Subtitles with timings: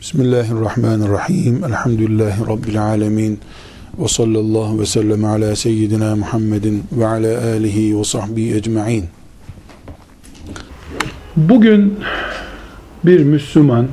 [0.00, 1.64] Bismillahirrahmanirrahim.
[1.64, 3.40] Elhamdülillahi Rabbil alemin.
[3.98, 9.04] Ve sallallahu ve sellem ala seyyidina Muhammedin ve ala alihi ve sahbihi ecma'in.
[11.36, 11.98] Bugün
[13.04, 13.88] bir Müslüman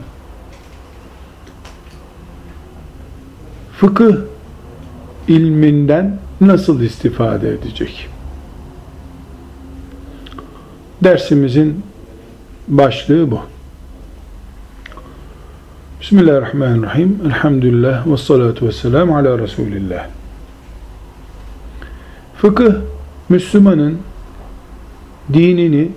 [3.78, 4.16] fıkıh
[5.28, 8.10] ilminden nasıl istifade edecek?
[11.04, 11.84] Dersimizin
[12.68, 13.39] başlığı bu.
[16.02, 17.20] Bismillahirrahmanirrahim.
[17.25, 20.08] Elhamdülillah ve salatu ve selamu ala Resulillah.
[22.38, 22.73] Fıkıh,
[23.30, 23.98] Müslümanın
[25.34, 25.91] dinini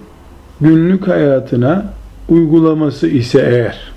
[0.60, 1.92] günlük hayatına
[2.28, 3.92] uygulaması ise eğer,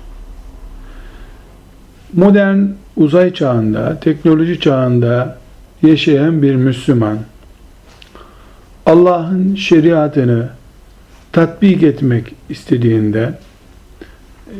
[2.12, 2.58] modern
[2.96, 5.38] uzay çağında, teknoloji çağında
[5.82, 7.18] yaşayan bir Müslüman,
[8.86, 10.48] Allah'ın şeriatını
[11.32, 13.38] tatbik etmek istediğinde,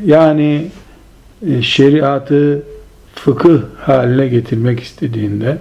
[0.04, 0.70] yani
[1.62, 2.62] şeriatı
[3.14, 5.58] fıkıh haline getirmek istediğinde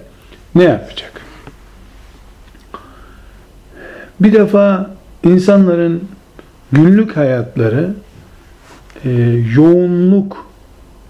[0.55, 1.11] ne yapacak?
[4.19, 4.91] Bir defa
[5.23, 6.03] insanların
[6.71, 7.93] günlük hayatları
[9.05, 9.11] e,
[9.55, 10.47] yoğunluk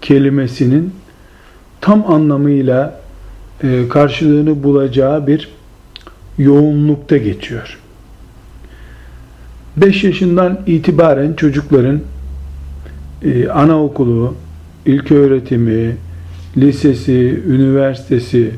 [0.00, 0.94] kelimesinin
[1.80, 3.00] tam anlamıyla
[3.62, 5.48] e, karşılığını bulacağı bir
[6.38, 7.78] yoğunlukta geçiyor.
[9.76, 12.00] 5 yaşından itibaren çocukların
[13.22, 14.34] e, anaokulu,
[14.86, 15.96] ilk öğretimi,
[16.56, 18.50] lisesi, üniversitesi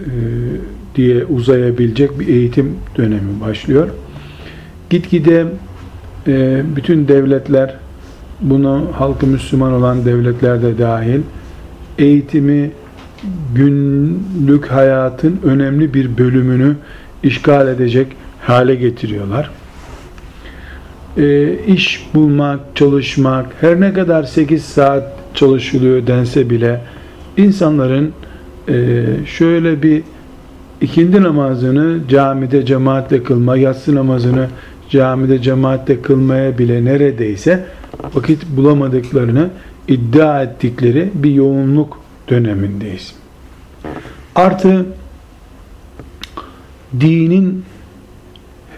[0.00, 0.08] e,
[0.94, 3.88] diye uzayabilecek bir eğitim dönemi başlıyor.
[4.90, 5.46] Gitgide
[6.26, 7.74] e, bütün devletler,
[8.40, 11.20] bunu halkı Müslüman olan devletler de dahil,
[11.98, 12.70] eğitimi
[13.54, 16.76] günlük hayatın önemli bir bölümünü
[17.22, 18.06] işgal edecek
[18.40, 19.50] hale getiriyorlar
[21.16, 26.80] e, iş bulmak, çalışmak, her ne kadar 8 saat çalışılıyor dense bile
[27.36, 28.12] insanların
[28.68, 30.02] e, şöyle bir
[30.80, 34.48] ikindi namazını camide cemaatle kılma, yatsı namazını
[34.90, 37.64] camide cemaatle kılmaya bile neredeyse
[38.14, 39.50] vakit bulamadıklarını
[39.88, 43.14] iddia ettikleri bir yoğunluk dönemindeyiz.
[44.34, 44.86] Artı
[47.00, 47.64] dinin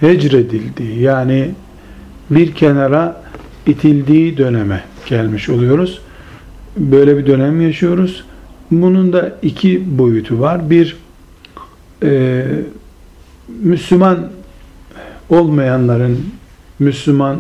[0.01, 1.51] hecredildiği yani
[2.31, 3.23] bir kenara
[3.67, 6.01] itildiği döneme gelmiş oluyoruz.
[6.77, 8.25] Böyle bir dönem yaşıyoruz.
[8.71, 10.71] Bunun da iki boyutu var.
[10.71, 10.97] Bir,
[12.03, 12.45] e,
[13.49, 14.31] Müslüman
[15.31, 16.19] olmayanların
[16.79, 17.39] Müslüman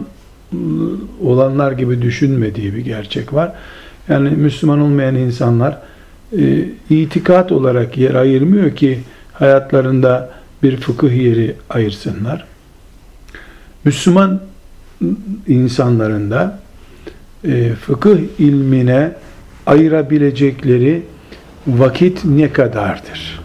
[1.22, 3.52] olanlar gibi düşünmediği bir gerçek var.
[4.08, 5.78] Yani Müslüman olmayan insanlar
[6.38, 9.00] e, itikat olarak yer ayırmıyor ki
[9.32, 10.30] hayatlarında
[10.62, 12.44] bir fıkıh yeri ayırsınlar.
[13.84, 14.40] Müslüman
[15.48, 16.58] insanlarında
[17.44, 19.12] e, fıkıh ilmine
[19.66, 21.02] ayırabilecekleri
[21.66, 23.40] vakit ne kadardır?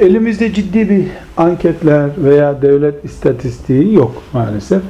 [0.00, 1.04] Elimizde ciddi bir
[1.36, 4.82] anketler veya devlet istatistiği yok maalesef.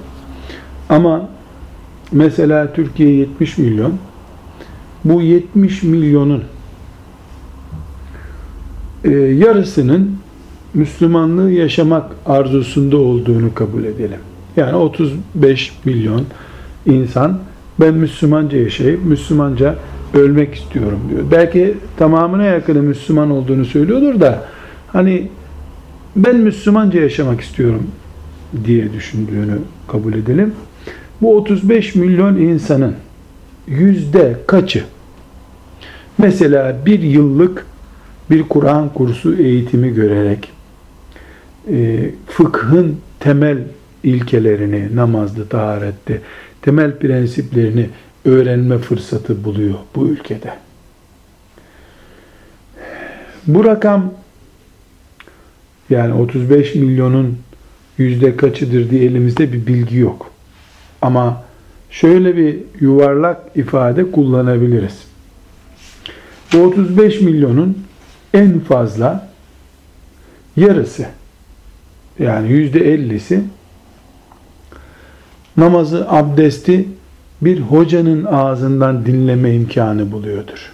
[0.89, 1.29] Ama
[2.13, 3.95] mesela Türkiye 70 milyon.
[5.05, 6.45] Bu 70 milyonun
[9.05, 10.19] e, yarısının
[10.75, 14.19] Müslümanlığı yaşamak arzusunda olduğunu kabul edelim.
[14.57, 16.23] Yani 35 milyon
[16.87, 17.39] insan
[17.81, 19.77] ben Müslümanca yaşayıp Müslümanca
[20.15, 21.25] ölmek istiyorum diyor.
[21.31, 24.49] Belki tamamına yakını Müslüman olduğunu söylüyordur da
[24.89, 25.29] hani
[26.17, 27.87] ben Müslümanca yaşamak istiyorum
[28.65, 29.59] diye düşündüğünü
[29.89, 30.53] kabul edelim.
[31.23, 32.95] Bu 35 milyon insanın
[33.67, 34.85] yüzde kaçı
[36.19, 37.67] mesela bir yıllık
[38.31, 40.51] bir Kur'an kursu eğitimi görerek
[41.71, 43.59] e, fıkhın temel
[44.05, 46.21] ilkelerini, namazda, taharette,
[46.63, 47.91] temel prensiplerini
[48.25, 50.55] öğrenme fırsatı buluyor bu ülkede.
[53.47, 54.13] Bu rakam
[55.91, 57.39] yani 35 milyonun
[57.99, 60.31] yüzde kaçıdır diye elimizde bir bilgi yok.
[61.03, 61.45] Ama
[61.91, 64.99] şöyle bir yuvarlak ifade kullanabiliriz.
[66.53, 67.79] Bu 35 milyonun
[68.35, 69.31] en fazla
[70.57, 71.07] yarısı
[72.19, 73.43] yani yüzde ellisi
[75.61, 76.89] namazı, abdesti
[77.43, 80.73] bir hocanın ağzından dinleme imkanı buluyordur.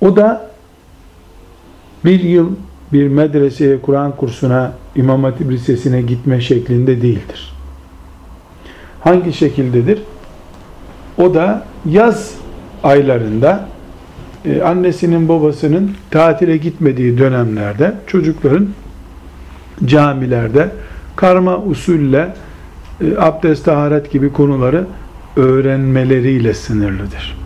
[0.00, 0.50] O da
[2.04, 2.50] bir yıl
[2.92, 7.54] bir medreseye, Kur'an kursuna, İmam Hatip Lisesi'ne gitme şeklinde değildir.
[9.00, 9.98] Hangi şekildedir?
[11.18, 12.34] O da yaz
[12.82, 13.68] aylarında
[14.44, 18.68] e, annesinin babasının tatile gitmediği dönemlerde çocukların
[19.84, 20.70] camilerde
[21.16, 22.34] karma usulle
[23.18, 24.86] abdest, taharet gibi konuları
[25.36, 27.36] öğrenmeleriyle sınırlıdır.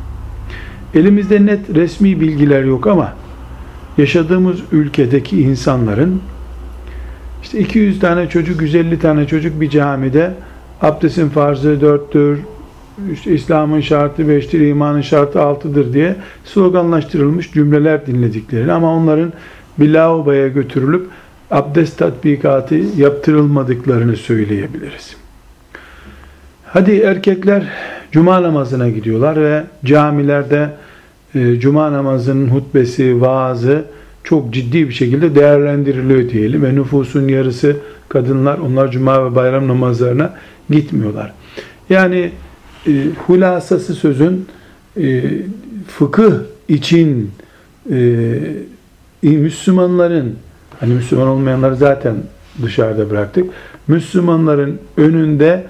[0.95, 3.13] Elimizde net resmi bilgiler yok ama
[3.99, 6.21] yaşadığımız ülkedeki insanların
[7.43, 10.35] işte 200 tane çocuk, 150 tane çocuk bir camide
[10.83, 12.39] abdestin farzı dörttür,
[13.13, 19.33] işte İslam'ın şartı beştir, imanın şartı altıdır diye sloganlaştırılmış cümleler dinlediklerini ama onların
[19.79, 21.07] bir lavaboya götürülüp
[21.51, 25.17] abdest tatbikatı yaptırılmadıklarını söyleyebiliriz.
[26.73, 27.63] Hadi erkekler
[28.13, 30.71] cuma namazına gidiyorlar ve camilerde
[31.35, 33.85] e, cuma namazının hutbesi, vaazı
[34.25, 37.77] çok ciddi bir şekilde değerlendiriliyor diyelim ve nüfusun yarısı
[38.09, 40.35] kadınlar onlar cuma ve bayram namazlarına
[40.71, 41.33] gitmiyorlar.
[41.91, 42.31] Yani
[42.87, 42.93] e,
[43.27, 44.47] hulasası sözün
[45.01, 45.23] e,
[45.89, 46.33] fıkıh
[46.69, 47.31] için
[47.91, 48.29] e,
[49.23, 50.35] Müslümanların
[50.81, 52.15] hani Müslüman olmayanları zaten
[52.63, 53.51] dışarıda bıraktık.
[53.89, 55.65] Müslümanların önünde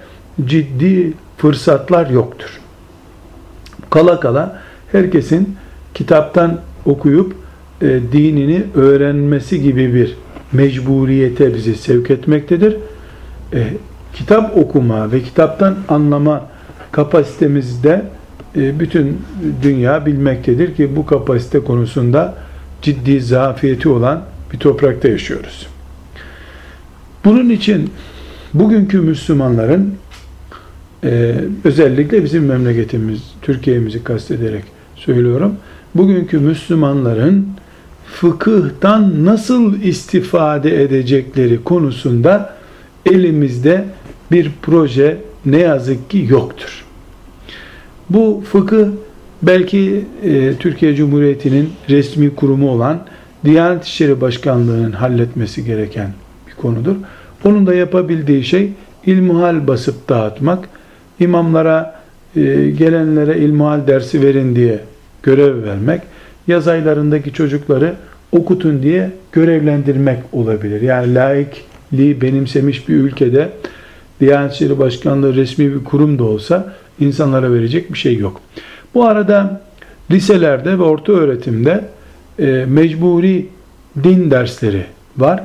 [0.47, 2.61] ciddi fırsatlar yoktur.
[3.91, 4.63] Kala kala
[4.93, 5.57] herkesin
[5.95, 7.35] kitaptan okuyup
[7.83, 10.17] e, dinini öğrenmesi gibi bir
[10.53, 12.77] mecburiyete bizi sevk etmektedir.
[13.55, 13.67] E,
[14.15, 16.47] kitap okuma ve kitaptan anlama
[16.93, 18.03] kapasitemizde
[18.57, 19.23] e, bütün
[19.63, 22.35] dünya bilmektedir ki bu kapasite konusunda
[22.83, 25.67] ciddi zafiyeti olan bir toprakta yaşıyoruz.
[27.25, 27.91] Bunun için
[28.55, 29.95] bugünkü Müslümanların
[31.05, 31.35] e,
[31.65, 34.65] özellikle bizim memleketimiz, Türkiye'mizi kastederek
[34.97, 35.55] söylüyorum.
[35.95, 37.49] Bugünkü Müslümanların
[38.07, 42.57] fıkıhtan nasıl istifade edecekleri konusunda
[43.07, 43.85] elimizde
[44.33, 45.17] bir proje
[45.47, 46.85] ne yazık ki yoktur.
[48.11, 48.87] Bu fıkıh
[49.43, 53.01] belki e, Türkiye Cumhuriyeti'nin resmi kurumu olan
[53.45, 56.13] Diyanet İşleri Başkanlığı'nın halletmesi gereken
[56.47, 56.97] bir konudur.
[57.45, 58.73] Onun da yapabildiği şey
[59.07, 60.69] ilmuhal basıp dağıtmak,
[61.21, 62.01] imamlara
[62.37, 64.81] e, gelenlere ilmuhal dersi verin diye
[65.23, 66.03] görev vermek,
[66.47, 67.95] yaz aylarındaki çocukları
[68.33, 70.83] okutun diye görevlendirmek olabilir.
[70.83, 73.49] Yani laikliği benimsemiş bir ülkede
[74.21, 78.41] Diyanet İşleri Başkanlığı resmi bir kurum da olsa insanlara verecek bir şey yok.
[78.95, 79.61] Bu arada
[80.11, 81.85] liselerde ve orta öğretimde
[82.39, 83.47] e, mecburi
[84.05, 84.85] din dersleri
[85.17, 85.43] var.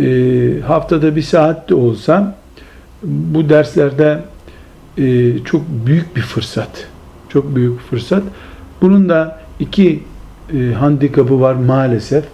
[0.00, 2.36] E, haftada bir saat de olsa
[3.02, 4.18] bu derslerde
[4.98, 6.86] e, çok büyük bir fırsat.
[7.28, 8.22] Çok büyük bir fırsat.
[8.82, 10.02] Bunun da iki
[10.54, 12.24] e, handikapı var maalesef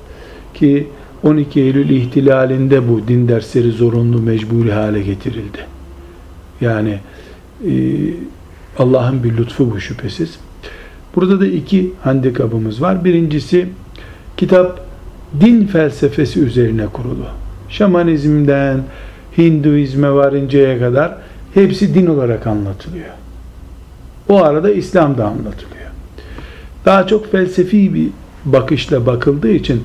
[0.55, 0.89] ki
[1.23, 5.59] 12 Eylül ihtilalinde bu din dersleri zorunlu mecburi hale getirildi.
[6.61, 6.99] Yani
[7.69, 7.73] e,
[8.79, 10.39] Allah'ın bir lütfu bu şüphesiz.
[11.15, 13.05] Burada da iki handikapımız var.
[13.05, 13.69] Birincisi
[14.37, 14.87] kitap
[15.41, 17.27] din felsefesi üzerine kurulu.
[17.69, 18.83] Şamanizmden
[19.39, 21.17] Hinduizme varıncaya kadar
[21.57, 23.11] hepsi din olarak anlatılıyor.
[24.29, 25.91] O arada İslam da anlatılıyor.
[26.85, 28.09] Daha çok felsefi bir
[28.45, 29.83] bakışla bakıldığı için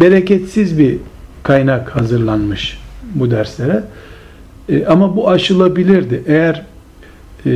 [0.00, 0.98] bereketsiz bir
[1.42, 2.78] kaynak hazırlanmış
[3.14, 3.82] bu derslere.
[4.68, 6.22] E, ama bu aşılabilirdi.
[6.26, 6.64] Eğer
[7.46, 7.52] e,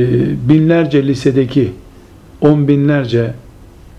[0.49, 1.71] binlerce lisedeki
[2.41, 3.33] on binlerce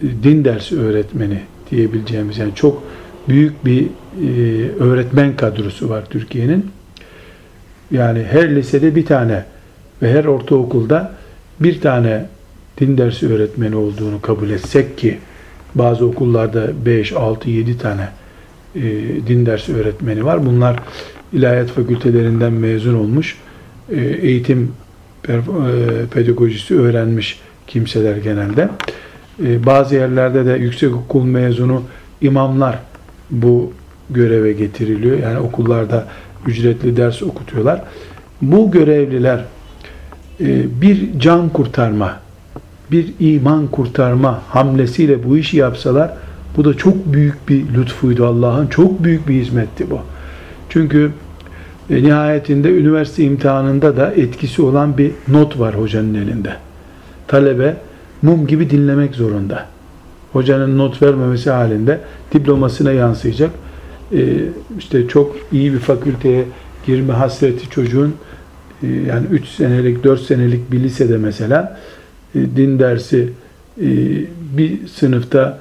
[0.03, 1.41] e, din dersi öğretmeni
[1.71, 2.83] diyebileceğimiz yani çok
[3.29, 6.67] büyük bir e, öğretmen kadrosu var Türkiye'nin.
[7.91, 9.45] Yani her lisede bir tane
[10.03, 11.13] ve her ortaokulda
[11.61, 12.27] bir tane
[12.81, 15.19] din dersi öğretmeni olduğunu kabul etsek ki
[15.75, 18.09] bazı okullarda 5, 6, 7 tane
[18.75, 18.83] e,
[19.27, 20.47] din dersi öğretmeni var.
[20.47, 20.77] Bunlar
[21.33, 23.39] ilahiyat fakültelerinden mezun olmuş,
[23.91, 24.73] e, eğitim
[25.29, 25.41] e,
[26.15, 28.69] pedagojisi öğrenmiş kimseler genelde.
[29.45, 31.83] E, bazı yerlerde de yüksek okul mezunu
[32.21, 32.79] imamlar
[33.31, 33.73] bu
[34.11, 35.19] göreve getiriliyor.
[35.19, 36.09] Yani okullarda
[36.47, 37.83] ücretli ders okutuyorlar.
[38.43, 39.45] Bu görevliler
[40.81, 42.21] bir can kurtarma,
[42.91, 46.13] bir iman kurtarma hamlesiyle bu işi yapsalar
[46.57, 48.67] bu da çok büyük bir lütfuydu Allah'ın.
[48.67, 49.99] Çok büyük bir hizmetti bu.
[50.69, 51.11] Çünkü
[51.91, 56.57] e, nihayetinde üniversite imtihanında da etkisi olan bir not var hocanın elinde.
[57.29, 57.77] Talebe
[58.23, 59.67] mum gibi dinlemek zorunda.
[60.33, 62.01] Hocanın not vermemesi halinde
[62.33, 63.51] diplomasına yansıyacak.
[64.13, 64.21] E,
[64.79, 66.45] işte çok iyi bir fakülteye
[66.87, 68.15] girme hasreti çocuğun e,
[69.09, 71.79] yani 3 senelik 4 senelik bir lisede mesela
[72.35, 73.29] e, din dersi
[73.81, 73.89] e,
[74.57, 75.59] bir sınıfta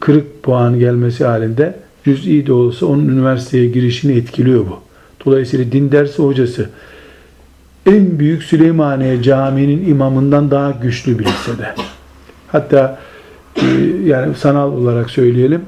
[0.00, 4.80] kırık puan gelmesi halinde cüz'i de olsa onun üniversiteye girişini etkiliyor bu.
[5.26, 6.68] Dolayısıyla din dersi hocası
[7.86, 11.74] en büyük Süleymaniye Camii'nin imamından daha güçlü bir lisede.
[12.48, 12.98] Hatta
[13.56, 13.66] e,
[14.04, 15.60] yani sanal olarak söyleyelim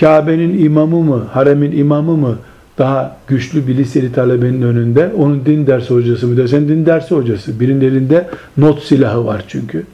[0.00, 2.38] Kabe'nin imamı mı, haremin imamı mı
[2.78, 7.60] daha güçlü bir liseli talebenin önünde onun din dersi hocası mı desen din dersi hocası.
[7.60, 9.86] Birinin elinde not silahı var çünkü.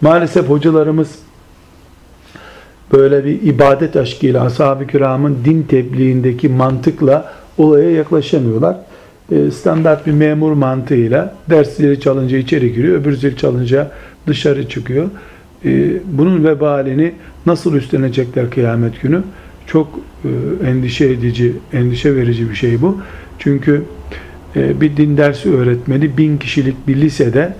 [0.00, 1.08] Maalesef hocalarımız
[2.92, 8.76] böyle bir ibadet aşkıyla ashab-ı kiramın din tebliğindeki mantıkla olaya yaklaşamıyorlar.
[9.32, 13.90] Ee, standart bir memur mantığıyla ders zili çalınca içeri giriyor, öbür zil çalınca
[14.26, 15.06] dışarı çıkıyor.
[15.64, 17.12] Ee, bunun vebalini
[17.46, 19.22] nasıl üstlenecekler kıyamet günü?
[19.72, 20.28] Çok e,
[20.68, 23.00] endişe edici, endişe verici bir şey bu.
[23.38, 23.82] Çünkü
[24.56, 27.54] e, bir din dersi öğretmeni bin kişilik bir lisede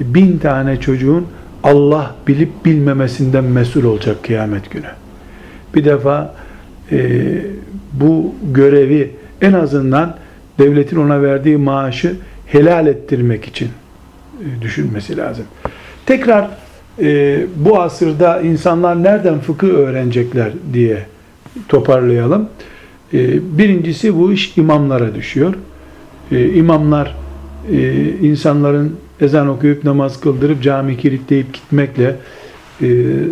[0.00, 1.26] bin tane çocuğun
[1.62, 4.90] Allah bilip bilmemesinden mesul olacak kıyamet günü.
[5.74, 6.34] Bir defa
[6.92, 7.20] e,
[7.92, 9.10] bu görevi
[9.40, 10.16] en azından
[10.58, 13.68] devletin ona verdiği maaşı helal ettirmek için
[14.40, 15.44] e, düşünmesi lazım.
[16.06, 16.48] Tekrar
[17.02, 21.06] e, bu asırda insanlar nereden fıkıh öğrenecekler diye
[21.68, 22.48] toparlayalım.
[23.12, 25.54] E, birincisi bu iş imamlara düşüyor.
[26.32, 27.16] E, imamlar
[27.72, 32.16] e, insanların ezan okuyup namaz kıldırıp cami kilitleyip gitmekle
[32.82, 32.88] e,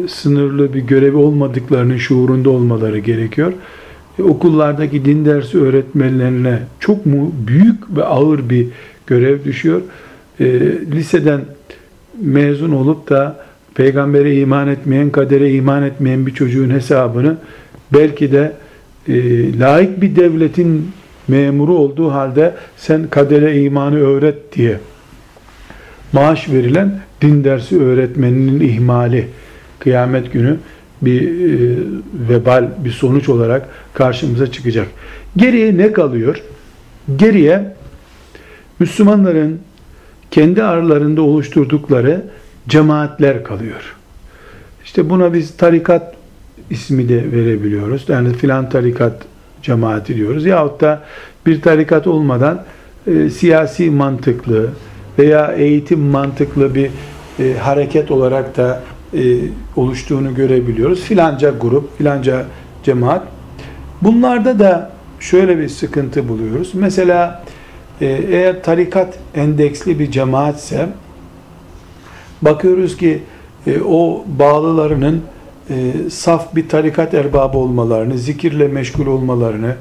[0.09, 3.53] sınırlı bir görevi olmadıklarının şuurunda olmaları gerekiyor.
[4.19, 8.67] E, okullardaki din dersi öğretmenlerine çok mu büyük ve ağır bir
[9.07, 9.81] görev düşüyor.
[10.91, 11.41] Liseden
[12.23, 17.37] mezun olup da peygambere iman etmeyen, kadere iman etmeyen bir çocuğun hesabını
[17.95, 18.53] belki de
[19.09, 19.15] e,
[19.59, 20.91] layık bir devletin
[21.29, 24.79] memuru olduğu halde sen kadere imanı öğret diye
[26.13, 29.29] maaş verilen din dersi öğretmeninin ihmali
[29.79, 30.57] kıyamet günü
[31.03, 31.77] bir e,
[32.29, 34.89] vebal, bir sonuç olarak karşımıza çıkacak.
[35.37, 36.43] Geriye ne kalıyor?
[37.17, 37.75] Geriye
[38.79, 39.61] Müslümanların
[40.31, 42.23] kendi aralarında oluşturdukları
[42.69, 43.97] cemaatler kalıyor.
[44.85, 46.15] İşte buna biz tarikat
[46.71, 48.05] ismi de verebiliyoruz.
[48.09, 49.23] Yani filan tarikat
[49.63, 50.47] cemaati diyoruz.
[50.47, 51.03] Yahut da
[51.47, 52.63] bir tarikat olmadan
[53.07, 54.71] e, siyasi mantıklı
[55.19, 56.91] veya eğitim mantıklı bir
[57.39, 58.83] e, hareket olarak da
[59.15, 59.21] e,
[59.77, 61.01] oluştuğunu görebiliyoruz.
[61.01, 62.45] Filanca grup, filanca
[62.83, 63.23] cemaat.
[64.03, 64.91] Bunlarda da
[65.21, 66.71] şöyle bir sıkıntı buluyoruz.
[66.75, 67.45] Mesela
[68.01, 70.89] e, eğer tarikat endeksli bir cemaatse
[72.43, 73.23] bakıyoruz ki
[73.67, 75.23] e, o bağlılarının
[75.71, 79.77] e, saf bir tarikat erbabı olmalarını, zikirle meşgul olmalarını,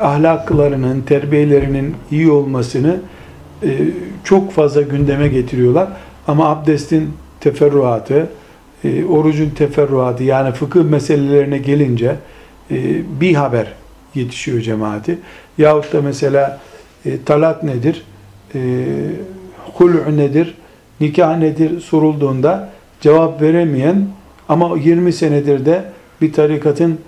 [0.00, 3.00] ahlaklarının, terbiyelerinin iyi olmasını
[3.62, 3.68] e,
[4.24, 5.88] çok fazla gündeme getiriyorlar.
[6.26, 7.10] Ama abdestin
[7.40, 8.28] teferruatı,
[8.84, 12.16] e, orucun teferruatı yani fıkıh meselelerine gelince
[12.70, 13.72] e, bir haber
[14.14, 15.18] yetişiyor cemaati.
[15.58, 16.60] Yahut da mesela
[17.06, 18.04] e, talak nedir,
[18.54, 18.60] e,
[19.74, 20.54] hul'u nedir,
[21.00, 22.70] nikah nedir sorulduğunda
[23.00, 24.06] cevap veremeyen
[24.52, 25.84] ama 20 senedir de
[26.20, 26.98] bir tarikatın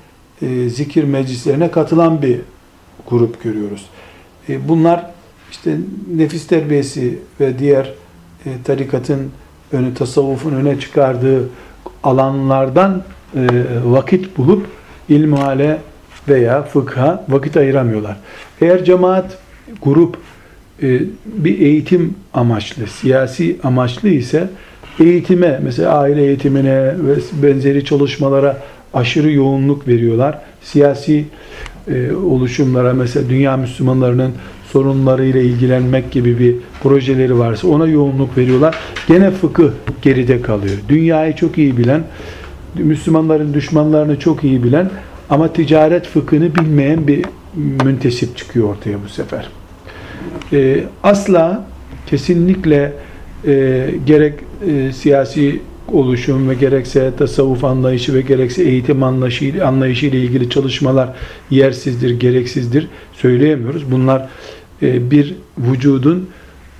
[0.43, 2.41] e, zikir meclislerine katılan bir
[3.09, 3.87] grup görüyoruz.
[4.49, 5.11] E, bunlar
[5.51, 5.77] işte
[6.17, 7.93] nefis terbiyesi ve diğer
[8.47, 9.31] e, tarikatın
[9.73, 11.49] önü tasavvufun öne çıkardığı
[12.03, 13.03] alanlardan
[13.37, 13.47] e,
[13.85, 14.67] vakit bulup
[15.09, 15.79] ilmihale
[16.29, 18.17] veya fıkha vakit ayıramıyorlar.
[18.61, 19.39] Eğer cemaat,
[19.83, 20.17] grup
[20.83, 24.49] e, bir eğitim amaçlı, siyasi amaçlı ise
[25.01, 28.59] eğitime, mesela aile eğitimine ve benzeri çalışmalara
[28.95, 30.39] aşırı yoğunluk veriyorlar.
[30.63, 31.25] Siyasi
[31.89, 34.33] e, oluşumlara, mesela dünya Müslümanlarının
[34.73, 38.79] sorunlarıyla ilgilenmek gibi bir projeleri varsa ona yoğunluk veriyorlar.
[39.09, 39.71] Gene fıkıh
[40.03, 40.77] geride kalıyor.
[40.89, 42.03] Dünyayı çok iyi bilen,
[42.75, 44.91] Müslümanların düşmanlarını çok iyi bilen
[45.31, 47.25] ama ticaret fıkhını bilmeyen bir
[47.85, 49.49] müntesip çıkıyor ortaya bu sefer.
[50.53, 51.67] Ee, asla
[52.07, 52.93] kesinlikle
[53.47, 54.35] e, gerek
[54.69, 55.61] e, siyasi
[55.93, 61.09] oluşum ve gerekse tasavvuf anlayışı ve gerekse eğitim anlayışı, anlayışı ile ilgili çalışmalar
[61.51, 63.91] yersizdir, gereksizdir söyleyemiyoruz.
[63.91, 64.29] Bunlar
[64.83, 66.29] e, bir vücudun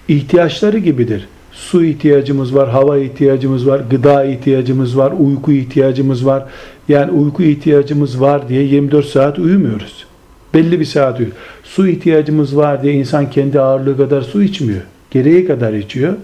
[0.09, 1.29] ihtiyaçları gibidir.
[1.53, 6.45] Su ihtiyacımız var, hava ihtiyacımız var, gıda ihtiyacımız var, uyku ihtiyacımız var.
[6.89, 10.07] Yani uyku ihtiyacımız var diye 24 saat uyumuyoruz.
[10.55, 11.37] Belli bir saat uyuyor.
[11.63, 14.83] Su ihtiyacımız var diye insan kendi ağırlığı kadar su içmiyor.
[15.11, 16.15] Gereği kadar içiyor.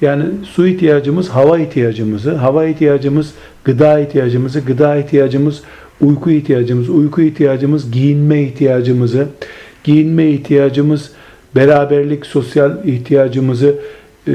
[0.00, 5.62] Yani su ihtiyacımız, hava ihtiyacımızı, hava ihtiyacımız, gıda ihtiyacımızı, gıda ihtiyacımız,
[6.00, 9.26] uyku ihtiyacımız, uyku ihtiyacımız, giyinme ihtiyacımızı,
[9.84, 11.10] giyinme ihtiyacımız,
[11.56, 13.74] beraberlik, sosyal ihtiyacımızı
[14.28, 14.32] e,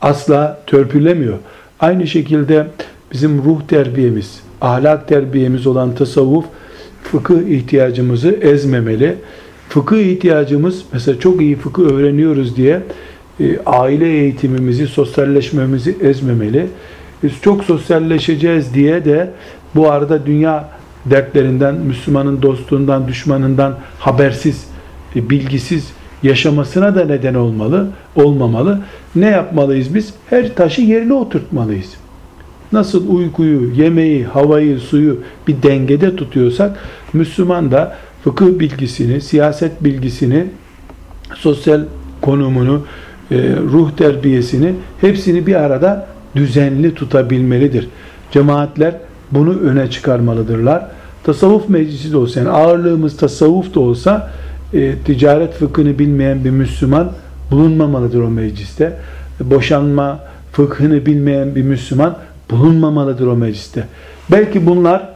[0.00, 1.38] asla törpülemiyor.
[1.80, 2.66] Aynı şekilde
[3.12, 6.44] bizim ruh terbiyemiz, ahlak terbiyemiz olan tasavvuf,
[7.02, 9.14] fıkıh ihtiyacımızı ezmemeli.
[9.68, 12.82] Fıkıh ihtiyacımız, mesela çok iyi fıkıh öğreniyoruz diye
[13.40, 16.66] e, aile eğitimimizi, sosyalleşmemizi ezmemeli.
[17.22, 19.30] Biz çok sosyalleşeceğiz diye de
[19.74, 20.68] bu arada dünya
[21.04, 24.66] dertlerinden, Müslümanın dostluğundan, düşmanından habersiz,
[25.16, 28.80] e, bilgisiz yaşamasına da neden olmalı, olmamalı.
[29.14, 30.14] Ne yapmalıyız biz?
[30.30, 31.94] Her taşı yerine oturtmalıyız.
[32.72, 36.78] Nasıl uykuyu, yemeği, havayı, suyu bir dengede tutuyorsak
[37.12, 40.46] Müslüman da fıkıh bilgisini, siyaset bilgisini,
[41.34, 41.84] sosyal
[42.22, 42.82] konumunu,
[43.72, 46.06] ruh terbiyesini hepsini bir arada
[46.36, 47.88] düzenli tutabilmelidir.
[48.30, 48.94] Cemaatler
[49.30, 50.86] bunu öne çıkarmalıdırlar.
[51.24, 54.30] Tasavvuf meclisi de olsa, yani ağırlığımız tasavvuf da olsa
[54.74, 57.12] e, ticaret fıkhını bilmeyen bir Müslüman
[57.50, 58.92] bulunmamalıdır o mecliste.
[59.40, 60.20] Boşanma
[60.52, 62.18] fıkhını bilmeyen bir Müslüman
[62.50, 63.84] bulunmamalıdır o mecliste.
[64.32, 65.08] Belki bunlar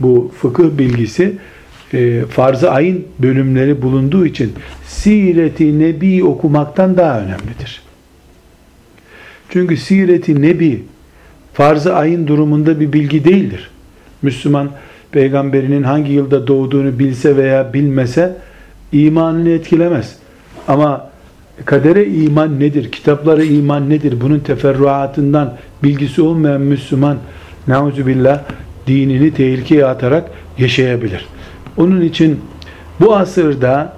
[0.00, 1.36] bu fıkıh bilgisi
[1.92, 4.52] e, farz-ı ayın bölümleri bulunduğu için
[4.86, 7.82] Siret-i Nebi okumaktan daha önemlidir.
[9.48, 10.82] Çünkü Siret-i Nebi
[11.52, 13.70] farz-ı ayın durumunda bir bilgi değildir.
[14.22, 14.70] Müslüman
[15.12, 18.36] peygamberinin hangi yılda doğduğunu bilse veya bilmese
[18.92, 20.16] imanını etkilemez.
[20.68, 21.10] Ama
[21.64, 22.92] kadere iman nedir?
[22.92, 24.20] Kitaplara iman nedir?
[24.20, 27.18] Bunun teferruatından bilgisi olmayan Müslüman
[28.06, 28.42] billah
[28.86, 31.26] dinini tehlikeye atarak yaşayabilir.
[31.76, 32.40] Onun için
[33.00, 33.96] bu asırda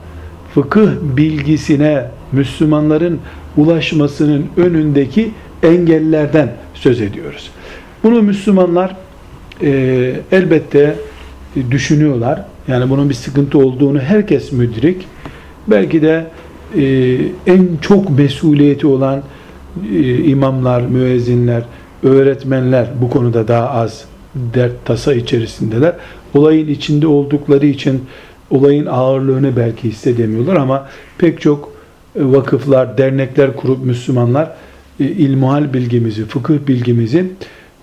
[0.55, 3.21] fıkıh bilgisine Müslümanların
[3.57, 5.31] ulaşmasının önündeki
[5.63, 7.51] engellerden söz ediyoruz.
[8.05, 8.97] Bunu Müslümanlar
[9.63, 9.71] e,
[10.33, 10.95] elbette
[11.71, 12.45] düşünüyorlar.
[12.69, 15.07] Yani bunun bir sıkıntı olduğunu herkes müdrik.
[15.67, 16.27] Belki de
[16.77, 19.23] e, en çok mesuliyeti olan
[19.93, 21.63] e, imamlar, müezzinler,
[22.03, 25.95] öğretmenler bu konuda daha az dert tasa içerisindeler.
[26.35, 28.05] Olayın içinde oldukları için
[28.51, 31.73] olayın ağırlığını belki hissedemiyorlar ama pek çok
[32.17, 34.51] e, vakıflar, dernekler kurup Müslümanlar
[35.01, 37.27] e, ilmuhal bilgimizi, fıkıh bilgimizi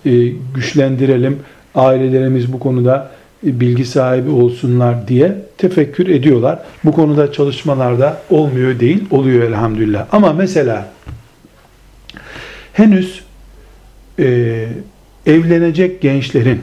[0.06, 1.38] e, güçlendirelim.
[1.74, 3.10] Ailelerimiz bu konuda
[3.42, 6.58] bilgi sahibi olsunlar diye tefekkür ediyorlar.
[6.84, 10.06] Bu konuda çalışmalarda olmuyor değil, oluyor elhamdülillah.
[10.12, 10.92] Ama mesela
[12.72, 13.20] henüz
[14.18, 14.66] e,
[15.26, 16.60] evlenecek gençlerin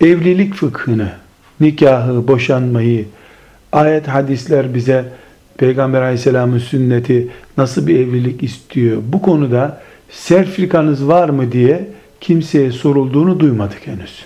[0.00, 1.08] evlilik fıkhını,
[1.60, 3.06] nikahı, boşanmayı,
[3.72, 5.04] ayet hadisler bize
[5.58, 9.02] Peygamber aleyhisselamın sünneti nasıl bir evlilik istiyor?
[9.06, 11.88] Bu konuda serfikanız var mı diye
[12.20, 14.24] kimseye sorulduğunu duymadık henüz.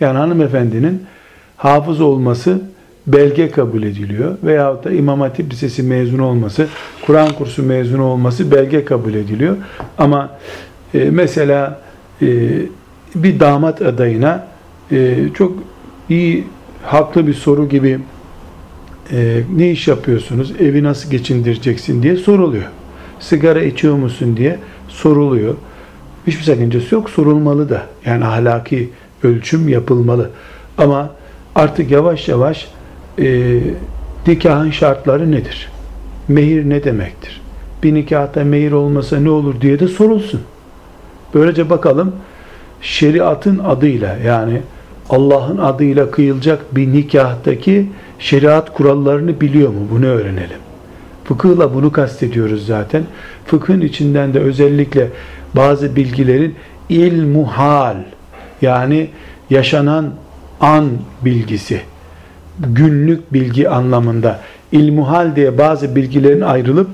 [0.00, 1.02] Yani hanımefendinin
[1.56, 2.60] hafız olması
[3.06, 4.38] belge kabul ediliyor.
[4.42, 6.66] Veyahut da İmam Hatip Lisesi mezunu olması,
[7.06, 9.56] Kur'an kursu mezunu olması belge kabul ediliyor.
[9.98, 10.30] Ama
[10.94, 11.80] e, mesela
[12.22, 12.26] e,
[13.14, 14.46] bir damat adayına
[14.92, 15.52] e, çok
[16.08, 16.44] iyi,
[16.82, 17.98] haklı bir soru gibi
[19.12, 22.64] e, ne iş yapıyorsunuz, evi nasıl geçindireceksin diye soruluyor.
[23.20, 25.54] Sigara içiyor musun diye soruluyor.
[26.26, 27.82] Hiçbir sakıncası yok, sorulmalı da.
[28.06, 28.90] Yani ahlaki
[29.22, 30.30] ölçüm yapılmalı.
[30.78, 31.10] Ama
[31.54, 32.68] artık yavaş yavaş
[33.18, 33.58] e,
[34.26, 35.68] nikahın şartları nedir?
[36.28, 37.40] Mehir ne demektir?
[37.82, 40.40] Bir nikahta mehir olmasa ne olur diye de sorulsun.
[41.34, 42.12] Böylece bakalım
[42.80, 44.62] şeriatın adıyla yani
[45.10, 47.86] Allah'ın adıyla kıyılacak bir nikahtaki
[48.18, 49.80] şeriat kurallarını biliyor mu?
[49.90, 50.58] Bunu öğrenelim.
[51.24, 53.02] Fıkıhla bunu kastediyoruz zaten.
[53.46, 55.08] Fıkhın içinden de özellikle
[55.56, 56.54] bazı bilgilerin
[56.88, 57.96] ilmuhal
[58.62, 59.08] yani
[59.50, 60.10] yaşanan
[60.60, 60.88] an
[61.24, 61.80] bilgisi,
[62.58, 64.40] günlük bilgi anlamında
[64.72, 66.88] ilmuhal diye bazı bilgilerin ayrılıp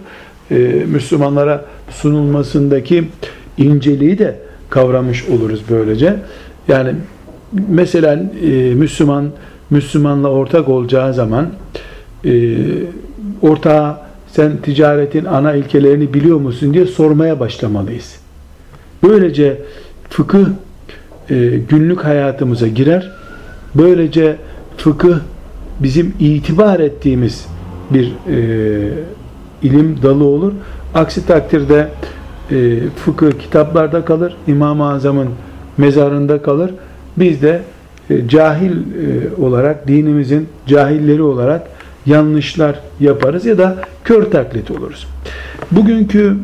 [0.51, 0.55] e,
[0.87, 3.05] Müslümanlara sunulmasındaki
[3.59, 4.39] inceliği de
[4.71, 6.17] kavramış oluruz böylece.
[6.69, 6.95] Yani
[7.69, 9.31] mesela e, Müslüman
[9.71, 11.49] Müslümanla ortak olacağı zaman
[12.25, 12.57] e,
[13.43, 18.17] ortağa sen ticaretin ana ilkelerini biliyor musun diye sormaya başlamalıyız.
[19.03, 19.59] Böylece
[20.11, 20.47] fıkıh
[21.31, 21.35] e,
[21.69, 23.11] günlük hayatımıza girer.
[23.75, 24.37] Böylece
[24.77, 25.19] fıkıh
[25.81, 27.47] bizim itibar ettiğimiz
[27.91, 28.39] bir e,
[29.63, 30.53] ilim dalı olur.
[30.95, 31.89] Aksi takdirde
[32.51, 35.29] e, fıkıh kitaplarda kalır, İmam-ı Azam'ın
[35.79, 36.71] mezarında kalır.
[37.17, 37.63] Biz de
[38.11, 41.63] e, cahil e, olarak, dinimizin cahilleri olarak
[42.07, 45.07] yanlışlar yaparız ya da kör taklit oluruz.
[45.71, 46.37] Bugünkü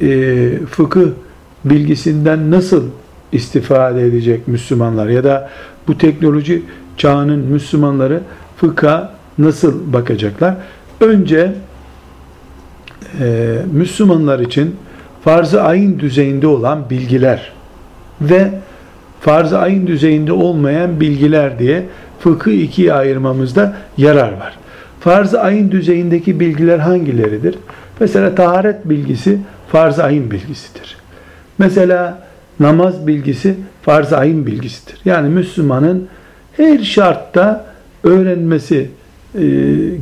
[0.00, 1.08] e, fıkıh
[1.64, 2.84] bilgisinden nasıl
[3.32, 5.50] istifade edecek Müslümanlar ya da
[5.88, 6.62] bu teknoloji
[6.96, 8.20] çağının Müslümanları
[8.56, 10.54] fıkha nasıl bakacaklar?
[11.00, 11.52] Önce
[13.20, 14.76] e, Müslümanlar için
[15.24, 17.52] farz-ı ayın düzeyinde olan bilgiler
[18.20, 18.50] ve
[19.20, 21.82] farz-ı ayın düzeyinde olmayan bilgiler diye
[22.20, 24.58] fıkı ikiye ayırmamızda yarar var.
[25.00, 27.58] Farz-ı ayın düzeyindeki bilgiler hangileridir?
[28.00, 30.96] Mesela taharet bilgisi farz-ı ayın bilgisidir.
[31.58, 32.18] Mesela
[32.60, 35.00] namaz bilgisi farz-ı ayın bilgisidir.
[35.04, 36.08] Yani Müslümanın
[36.56, 37.66] her şartta
[38.04, 38.90] öğrenmesi
[39.34, 39.42] e,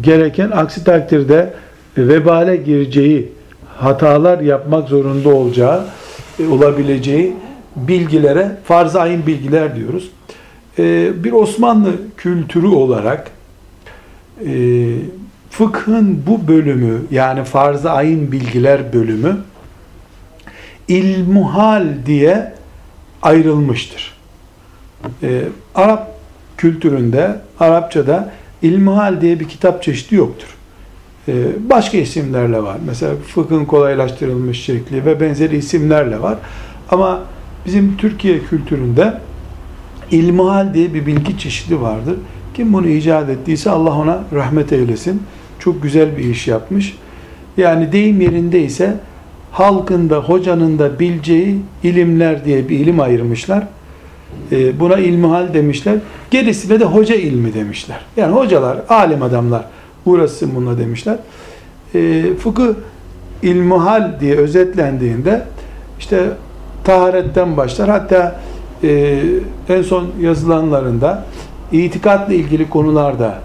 [0.02, 1.52] gereken aksi takdirde
[1.98, 3.32] vebale gireceği,
[3.76, 5.85] hatalar yapmak zorunda olacağı,
[6.38, 7.37] e, olabileceği
[7.76, 10.11] bilgilere farz-ı ayın bilgiler diyoruz.
[10.78, 13.30] E, bir Osmanlı kültürü olarak
[14.46, 14.52] e,
[15.50, 19.37] fıkhın bu bölümü yani farz-ı ayın bilgiler bölümü
[20.88, 22.52] ilmuhal diye
[23.22, 24.12] ayrılmıştır.
[25.22, 25.42] Ee,
[25.74, 26.18] Arap
[26.56, 28.32] kültüründe, Arapçada
[28.62, 30.56] ilmuhal diye bir kitap çeşidi yoktur.
[31.28, 31.32] Ee,
[31.70, 32.76] başka isimlerle var.
[32.87, 36.38] Mesela fıkhın kolaylaştırılmış şekli ve benzeri isimlerle var.
[36.90, 37.22] Ama
[37.66, 39.14] bizim Türkiye kültüründe
[40.11, 42.16] ilmuhal diye bir bilgi çeşidi vardır.
[42.54, 45.22] Kim bunu icat ettiyse Allah ona rahmet eylesin.
[45.58, 46.96] Çok güzel bir iş yapmış.
[47.56, 48.94] Yani deyim yerindeyse
[49.52, 53.66] halkın da hocanın da bileceği ilimler diye bir ilim ayırmışlar.
[54.52, 55.98] Ee, buna ilmihal demişler.
[56.30, 58.00] Gerisine de hoca ilmi demişler.
[58.16, 59.64] Yani hocalar, alim adamlar
[60.06, 61.16] uğraşsın bununla demişler.
[61.94, 62.74] E, fıkıh
[63.42, 65.42] ilmuhal diye özetlendiğinde
[65.98, 66.30] işte
[66.84, 67.88] taharetten başlar.
[67.88, 68.40] Hatta
[68.82, 69.22] e,
[69.68, 71.24] en son yazılanlarında
[71.72, 73.38] itikatla ilgili konularda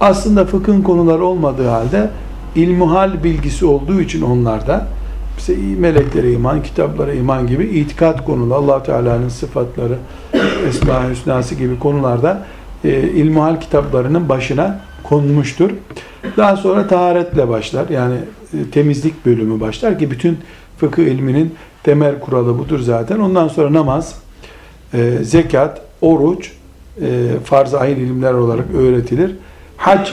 [0.00, 2.10] aslında fıkhın konuları olmadığı halde
[2.54, 4.86] ilmuhal bilgisi olduğu için onlarda
[5.38, 9.96] işte meleklere iman, kitaplara iman gibi itikat konuları, allah Teala'nın sıfatları,
[10.68, 12.42] Esma-i Hüsnası gibi konularda
[12.84, 15.70] e, ilmuhal kitaplarının başına konmuştur.
[16.36, 17.88] Daha sonra taharetle başlar.
[17.88, 18.16] Yani
[18.54, 20.38] e, temizlik bölümü başlar ki bütün
[20.78, 23.18] fıkıh ilminin temel kuralı budur zaten.
[23.18, 24.18] Ondan sonra namaz,
[24.94, 26.52] e, zekat, oruç,
[27.02, 29.36] e, farz-ı ayın ilimler olarak öğretilir.
[29.76, 30.10] Hac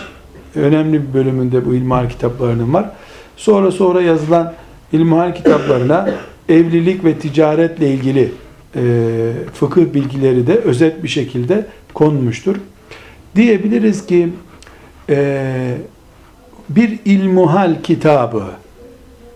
[0.56, 2.90] önemli bir bölümünde bu ilmihal kitaplarının var.
[3.38, 4.54] Sonra sonra yazılan
[4.92, 6.10] ilmihal kitaplarına
[6.50, 8.32] evlilik ve ticaretle ilgili
[8.76, 8.82] e,
[9.54, 12.56] fıkıh bilgileri de özet bir şekilde konmuştur.
[13.36, 14.30] Diyebiliriz ki
[15.10, 15.78] e,
[16.70, 18.44] bir ilmuhal kitabı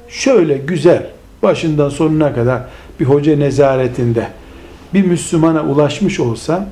[0.09, 1.07] şöyle güzel
[1.43, 2.61] başından sonuna kadar
[2.99, 4.27] bir hoca nezaretinde
[4.93, 6.69] bir Müslümana ulaşmış olsa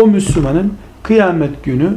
[0.00, 1.88] o Müslümanın kıyamet günü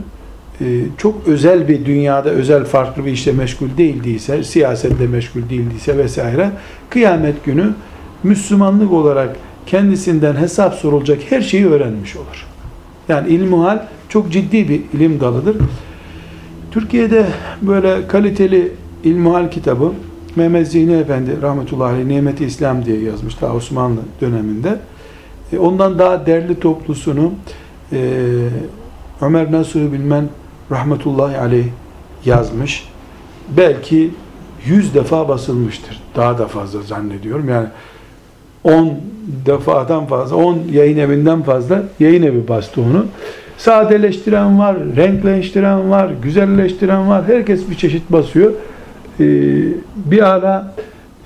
[0.62, 0.66] e,
[0.98, 6.52] çok özel bir dünyada özel farklı bir işle meşgul değildiyse, siyasette meşgul değildiyse vesaire
[6.90, 7.74] kıyamet günü
[8.24, 12.46] Müslümanlık olarak kendisinden hesap sorulacak her şeyi öğrenmiş olur.
[13.10, 13.80] Yani ilmuhal
[14.10, 15.56] çok ciddi bir ilim dalıdır.
[16.76, 17.26] Türkiye'de
[17.62, 18.72] böyle kaliteli
[19.04, 19.92] ilmuhal kitabı
[20.36, 24.80] Mehmet Zihni Efendi rahmetullahi aleyh Nimeti İslam diye yazmış daha Osmanlı döneminde.
[25.54, 27.34] E, ondan daha derli toplusunu
[27.92, 27.98] e,
[29.22, 30.30] Ömer Nasuhi Bilmen
[30.72, 31.66] rahmetullahi aleyh
[32.26, 32.90] yazmış.
[33.58, 34.12] Belki
[34.66, 36.02] yüz defa basılmıştır.
[36.16, 37.50] Daha da fazla zannediyorum.
[37.50, 37.68] Yani
[38.64, 38.94] on
[39.46, 43.06] defadan fazla, on yayın evinden fazla yayın evi bastı onu.
[43.58, 47.24] Sadeleştiren var, renkleştiren var, güzelleştiren var.
[47.28, 48.52] Herkes bir çeşit basıyor.
[49.20, 49.24] Ee,
[49.96, 50.74] bir ara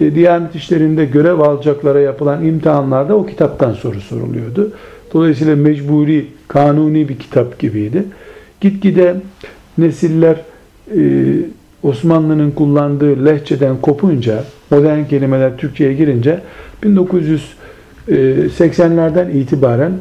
[0.02, 4.72] e, Diyanet işlerinde görev alacaklara yapılan imtihanlarda o kitaptan soru soruluyordu.
[5.14, 8.04] Dolayısıyla mecburi, kanuni bir kitap gibiydi.
[8.62, 9.16] Gitgide
[9.78, 10.36] nesiller
[10.96, 11.02] e,
[11.84, 16.40] Osmanlı'nın kullandığı lehçeden kopunca, modern kelimeler Türkçe'ye girince
[16.84, 19.94] 1980'lerden itibaren e,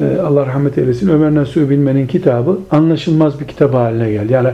[0.00, 4.32] Allah rahmet eylesin Ömer Nasuhi Bilmen'in kitabı anlaşılmaz bir kitap haline geldi.
[4.32, 4.48] Yani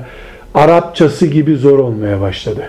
[0.55, 2.62] Arapçası gibi zor olmaya başladı.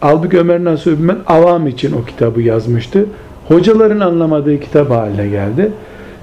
[0.00, 3.06] Halbuki Ömer Nasuhi Bilmen avam için o kitabı yazmıştı.
[3.48, 5.72] Hocaların anlamadığı kitap haline geldi.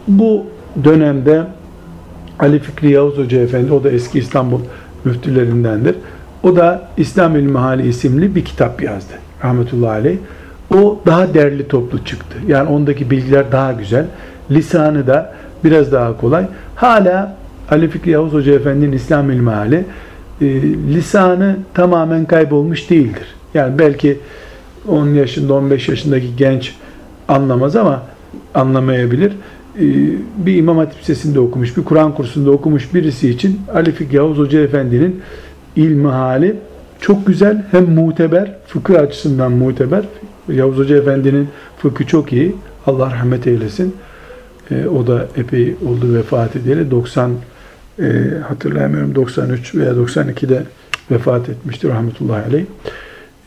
[0.08, 0.46] Bu
[0.84, 1.44] dönemde
[2.40, 4.60] Ali Fikri Yavuz Hoca Efendi, o da eski İstanbul
[5.06, 5.96] müftülerindendir.
[6.44, 9.14] O da İslam İlmihali isimli bir kitap yazdı.
[9.44, 10.18] Rahmetullahi aleyh.
[10.76, 12.38] O daha derli toplu çıktı.
[12.48, 14.06] Yani ondaki bilgiler daha güzel.
[14.52, 15.34] Lisanı da
[15.64, 16.46] biraz daha kolay.
[16.76, 17.36] Hala
[17.72, 19.86] Ali Fikri Yavuz Hoca Efendi'nin İslam İlmihali
[20.42, 20.46] e,
[20.94, 23.36] lisanı tamamen kaybolmuş değildir.
[23.54, 24.20] Yani belki
[24.88, 26.76] 10 yaşında 15 yaşındaki genç
[27.28, 28.04] anlamaz ama
[28.54, 29.32] anlamayabilir.
[29.80, 29.84] Ee,
[30.38, 34.60] bir İmam Hatip Lisesi'nde okumuş, bir Kur'an kursunda okumuş birisi için Ali Fikri Yavuz Hoca
[34.60, 35.22] Efendi'nin
[35.76, 36.56] ilmi hali
[37.02, 37.66] çok güzel.
[37.72, 40.04] Hem muteber, fıkıh açısından muteber.
[40.50, 42.56] Yavuz Hoca Efendi'nin fıkhı çok iyi.
[42.86, 43.96] Allah rahmet eylesin.
[44.72, 46.92] Ee, o da epey oldu vefat edeli.
[46.92, 47.32] 90
[48.00, 48.04] e,
[48.48, 50.64] hatırlayamıyorum 93 veya 92'de
[51.12, 52.66] vefat etmiştir rahmetullahi aleyh.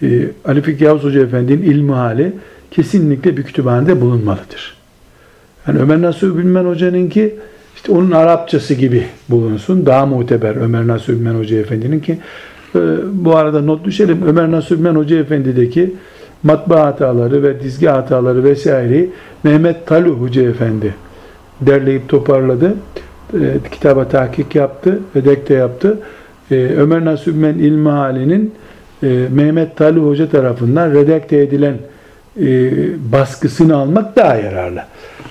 [0.03, 2.33] Ee, Ali Fikri Yavuz Hoca Efendi'nin ilmi hali
[2.71, 4.77] kesinlikle bir kütüphanede bulunmalıdır.
[5.67, 7.35] Yani Ömer Nasuh Bilmen Hoca'nınki
[7.77, 9.87] işte onun Arapçası gibi bulunsun.
[9.87, 12.19] Daha muteber Ömer Nasuh Bilmen Hoca Efendi'nin ki
[12.75, 12.79] e,
[13.13, 14.23] bu arada not düşelim.
[14.27, 15.95] Ömer Nasuh Bilmen Hoca Efendi'deki
[16.43, 19.11] matbaa hataları ve dizgi hataları vesaireyi
[19.45, 20.95] Mehmet Talu Hoca Efendi
[21.61, 22.75] derleyip toparladı.
[23.35, 23.39] E,
[23.71, 25.99] kitaba tahkik yaptı, redekte yaptı.
[26.51, 28.55] E, Ömer Nasuh Men İlmihali'nin
[29.03, 31.75] e, Mehmet Talu Hoca tarafından redakte edilen
[32.41, 32.71] e,
[33.13, 34.83] baskısını almak daha yararlı.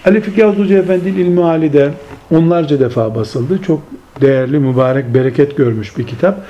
[0.05, 1.89] Ali Fikri Hoca Efendi'nin İlmihali de
[2.31, 3.61] onlarca defa basıldı.
[3.61, 3.81] Çok
[4.21, 6.41] değerli, mübarek, bereket görmüş bir kitap.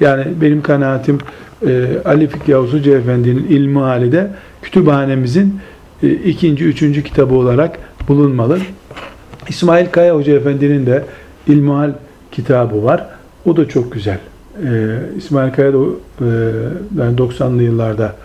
[0.00, 1.18] Yani benim kanaatim
[1.66, 4.30] e, Ali Fikri Hoca Efendi'nin İlmihali de
[4.62, 5.60] kütüphanemizin
[6.02, 8.58] e, ikinci, üçüncü kitabı olarak bulunmalı.
[9.48, 11.04] İsmail Kaya Hoca Efendi'nin de
[11.46, 11.92] İlmihal
[12.32, 13.06] kitabı var.
[13.44, 14.18] O da çok güzel.
[14.66, 16.26] Ee, İsmail Kaya da e,
[16.98, 18.16] yani 90'lı yıllarda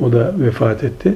[0.00, 1.14] o da vefat etti.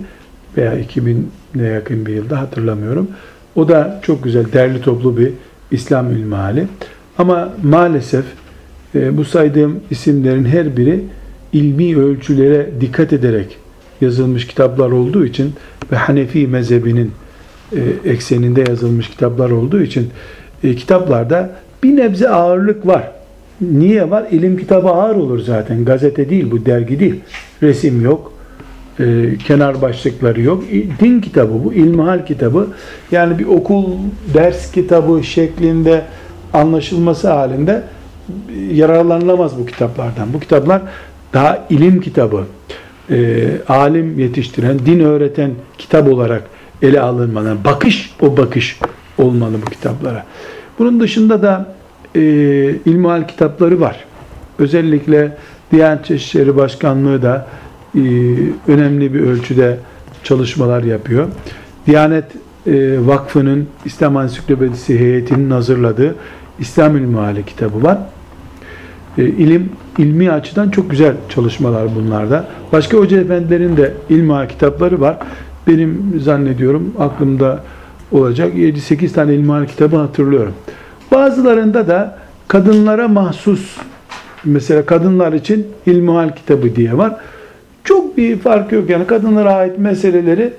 [0.57, 3.09] Veya 2000'e yakın bir yılda hatırlamıyorum.
[3.57, 5.33] O da çok güzel, derli toplu bir
[5.71, 6.67] İslam ilmihali.
[7.19, 8.25] Ama maalesef
[8.95, 11.05] e, bu saydığım isimlerin her biri
[11.53, 13.57] ilmi ölçülere dikkat ederek
[14.01, 15.53] yazılmış kitaplar olduğu için
[15.93, 17.13] ve Hanefi mezhebinin
[17.77, 20.11] e, ekseninde yazılmış kitaplar olduğu için
[20.65, 21.51] e, kitaplarda
[21.83, 23.11] bir nebze ağırlık var.
[23.61, 24.27] Niye var?
[24.31, 25.85] İlim kitabı ağır olur zaten.
[25.85, 27.21] Gazete değil bu, dergi değil.
[27.63, 28.33] Resim yok,
[29.01, 29.05] e,
[29.47, 30.65] kenar başlıkları yok.
[31.01, 32.69] Din kitabı bu, ilmihal kitabı.
[33.13, 33.85] Yani bir okul
[34.35, 36.03] ders kitabı şeklinde
[36.53, 37.83] anlaşılması halinde
[38.73, 40.33] yararlanılamaz bu kitaplardan.
[40.35, 40.83] Bu kitaplar
[41.33, 42.45] daha ilim kitabı,
[43.11, 46.43] e, alim yetiştiren, din öğreten kitap olarak
[46.83, 47.57] ele alınmalı.
[47.65, 48.79] Bakış o bakış
[49.19, 50.25] olmalı bu kitaplara.
[50.79, 51.75] Bunun dışında da
[52.15, 52.21] e,
[52.85, 54.05] ilmihal kitapları var.
[54.59, 55.37] Özellikle
[55.73, 57.47] Diyanet İşleri Başkanlığı da
[57.95, 58.01] e,
[58.69, 59.79] önemli bir ölçüde
[60.25, 61.29] çalışmalar yapıyor.
[61.87, 62.25] Diyanet
[62.67, 66.15] e, Vakfı'nın İslam Ansiklopedisi heyetinin hazırladığı
[66.59, 67.99] İslam İlmihali kitabı var.
[69.19, 72.49] E, ilim, ilmi açıdan çok güzel çalışmalar bunlarda.
[72.73, 75.19] Başka hoca efendilerin de ilmihal kitapları var.
[75.67, 77.63] Benim zannediyorum aklımda
[78.13, 80.55] olacak 7-8 tane ilmihal kitabı hatırlıyorum.
[81.13, 83.77] Bazılarında da kadınlara mahsus
[84.45, 87.17] mesela kadınlar için ilmihal kitabı diye var.
[87.85, 90.53] Çok bir fark yok yani kadınlara ait meseleleri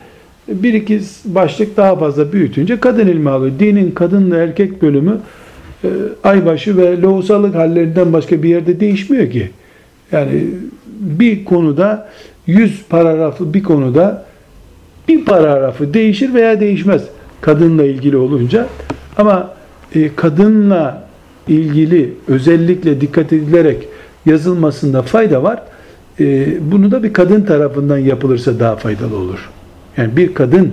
[0.47, 3.59] bir iki başlık daha fazla büyütünce kadın ilmi alıyor.
[3.59, 5.17] Dinin kadınla erkek bölümü
[5.83, 5.89] e,
[6.23, 9.49] aybaşı ve lohusalık hallerinden başka bir yerde değişmiyor ki.
[10.11, 10.43] Yani
[10.99, 12.09] bir konuda
[12.47, 14.25] yüz paragrafı bir konuda
[15.07, 17.03] bir paragrafı değişir veya değişmez
[17.41, 18.67] kadınla ilgili olunca
[19.17, 19.53] ama
[19.95, 21.07] e, kadınla
[21.47, 23.87] ilgili özellikle dikkat edilerek
[24.25, 25.61] yazılmasında fayda var.
[26.19, 29.49] E, bunu da bir kadın tarafından yapılırsa daha faydalı olur.
[29.97, 30.71] Yani bir kadın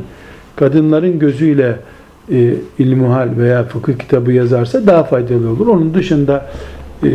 [0.56, 1.76] kadınların gözüyle
[2.32, 5.66] e, ilmuhal veya fıkıh kitabı yazarsa daha faydalı olur.
[5.66, 6.50] Onun dışında
[7.04, 7.08] e,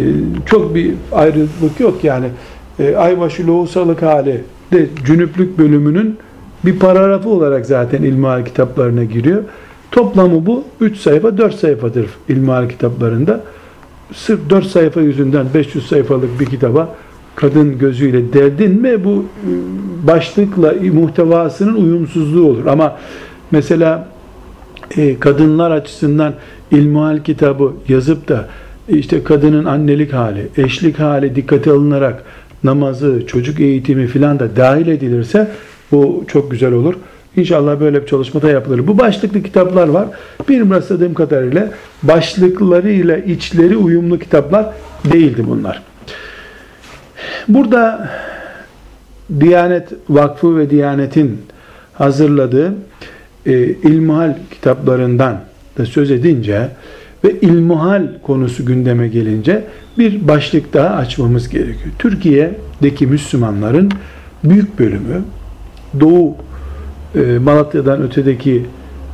[0.46, 2.28] çok bir ayrılık yok yani.
[2.80, 4.42] E, Aybaşı lohusalık hali
[4.74, 6.18] de cünüplük bölümünün
[6.66, 9.44] bir paragrafı olarak zaten ilmihal kitaplarına giriyor.
[9.92, 13.44] Toplamı bu 3 sayfa 4 sayfadır ilmihal kitaplarında.
[14.14, 16.96] Sırf 4 sayfa yüzünden 500 sayfalık bir kitaba
[17.36, 19.24] kadın gözüyle derdin mi bu ıı,
[20.08, 22.66] başlıkla muhtevasının uyumsuzluğu olur.
[22.66, 22.98] Ama
[23.52, 24.08] mesela
[24.98, 26.34] e, kadınlar açısından
[26.72, 28.48] ilmihal kitabı yazıp da
[28.90, 32.24] işte kadının annelik hali, eşlik hali dikkate alınarak
[32.64, 35.52] namazı, çocuk eğitimi filan da dahil edilirse
[35.92, 36.96] bu çok güzel olur.
[37.36, 38.88] İnşallah böyle bir çalışmada yapılır.
[38.88, 40.08] Bu başlıklı kitaplar var.
[40.50, 41.70] Benim rastladığım kadarıyla
[42.04, 44.66] başlıklarıyla içleri uyumlu kitaplar
[45.14, 45.84] değildi bunlar.
[47.48, 48.10] Burada
[49.40, 51.42] Diyanet Vakfı ve Diyanet'in
[51.94, 52.74] hazırladığı
[53.46, 55.42] e, ilmuhal kitaplarından
[55.78, 56.70] da söz edince
[57.24, 59.64] ve ilmuhal konusu gündeme gelince
[59.98, 61.96] bir başlık daha açmamız gerekiyor.
[62.00, 63.92] Türkiye'deki Müslümanların
[64.44, 65.24] büyük bölümü
[66.00, 66.36] Doğu
[67.16, 68.66] e, Malatya'dan ötedeki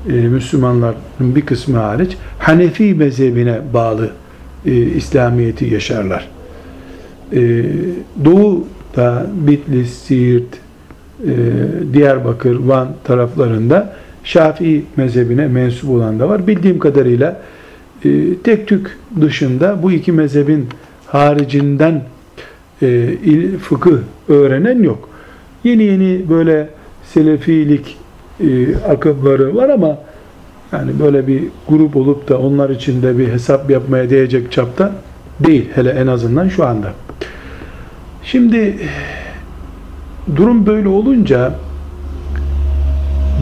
[0.09, 4.09] e, Müslümanların bir kısmı hariç Hanefi mezhebine bağlı
[4.65, 6.29] e, İslamiyet'i yaşarlar.
[8.25, 10.43] Doğu'da Bitlis, Siirt,
[11.93, 16.47] Diyarbakır, Van taraflarında Şafii mezhebine mensup olan da var.
[16.47, 17.41] Bildiğim kadarıyla
[18.43, 20.67] tek tük dışında bu iki mezhebin
[21.05, 22.01] haricinden
[23.61, 25.09] fıkıh öğrenen yok.
[25.63, 26.69] Yeni yeni böyle
[27.03, 27.97] selefilik
[28.39, 29.97] e, akımları var ama
[30.71, 34.91] yani böyle bir grup olup da onlar içinde bir hesap yapmaya değecek çapta
[35.39, 35.69] değil.
[35.75, 36.91] Hele en azından şu anda.
[38.23, 38.77] Şimdi
[40.35, 41.53] durum böyle olunca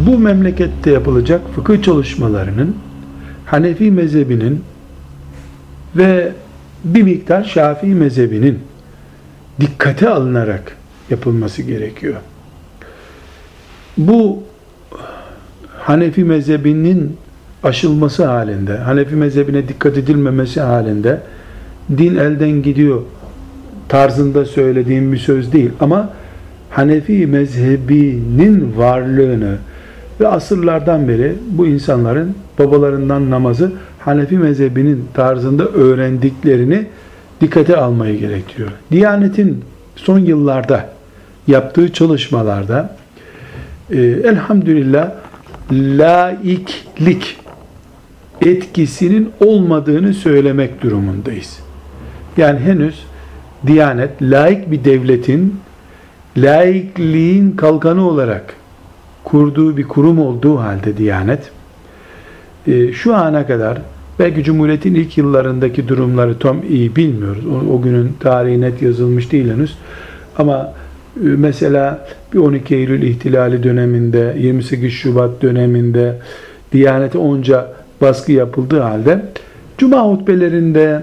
[0.07, 2.75] bu memlekette yapılacak fıkıh çalışmalarının
[3.45, 4.63] Hanefi mezhebinin
[5.95, 6.31] ve
[6.83, 8.59] bir miktar Şafii mezhebinin
[9.59, 10.77] dikkate alınarak
[11.11, 12.15] yapılması gerekiyor.
[13.97, 14.43] bu
[15.79, 17.17] Hanefi mezhebinin
[17.63, 21.21] aşılması halinde, Hanefi mezhebine dikkat edilmemesi halinde
[21.97, 23.01] din elden gidiyor
[23.89, 26.09] tarzında söylediğim bir söz değil ama
[26.69, 29.57] Hanefi mezhebinin varlığını
[30.19, 36.85] ve asırlardan beri bu insanların babalarından namazı Hanefi mezhebinin tarzında öğrendiklerini
[37.41, 38.69] dikkate almayı gerektiriyor.
[38.91, 39.63] Diyanetin
[39.95, 40.89] son yıllarda
[41.51, 42.95] yaptığı çalışmalarda
[43.91, 45.11] e, elhamdülillah
[45.71, 47.37] laiklik
[48.41, 51.59] etkisinin olmadığını söylemek durumundayız.
[52.37, 53.05] Yani henüz
[53.67, 55.59] Diyanet laik bir devletin
[56.37, 58.53] laikliğin kalkanı olarak
[59.23, 61.51] kurduğu bir kurum olduğu halde Diyanet
[62.67, 63.77] e, şu ana kadar
[64.19, 67.45] belki Cumhuriyet'in ilk yıllarındaki durumları tam iyi bilmiyoruz.
[67.45, 69.77] O, o günün tarihi net yazılmış değil henüz.
[70.37, 70.73] Ama
[71.15, 76.15] mesela bir 12 Eylül ihtilali döneminde, 28 Şubat döneminde
[76.73, 77.67] Diyanet'e onca
[78.01, 79.21] baskı yapıldığı halde
[79.81, 81.01] Cuma hutbelerinde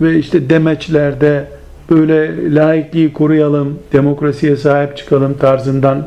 [0.00, 1.44] ve işte demeçlerde
[1.90, 6.06] böyle laikliği koruyalım, demokrasiye sahip çıkalım tarzından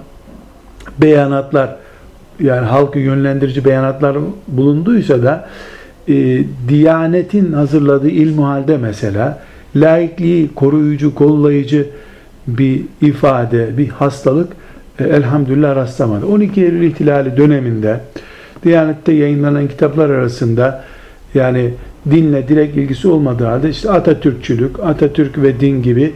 [1.01, 1.75] beyanatlar
[2.39, 5.49] yani halkı yönlendirici beyanatlar bulunduysa da
[6.08, 9.39] e, Diyanet'in hazırladığı ilmuhalde mesela
[9.75, 11.89] laikliği koruyucu, kollayıcı
[12.47, 14.53] bir ifade, bir hastalık
[14.99, 16.27] e, elhamdülillah rastlamadı.
[16.27, 17.99] 12 Eylül ihtilali döneminde
[18.63, 20.84] Diyanet'te yayınlanan kitaplar arasında
[21.34, 21.73] yani
[22.12, 26.13] dinle direkt ilgisi olmadığı halde işte Atatürkçülük, Atatürk ve din gibi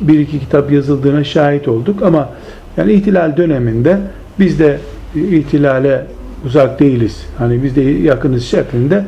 [0.00, 2.28] bir iki kitap yazıldığına şahit olduk ama
[2.76, 3.98] yani ihtilal döneminde
[4.38, 4.78] biz de
[5.14, 6.06] ihtilale
[6.46, 7.26] uzak değiliz.
[7.38, 9.04] Hani biz de yakınız şeklinde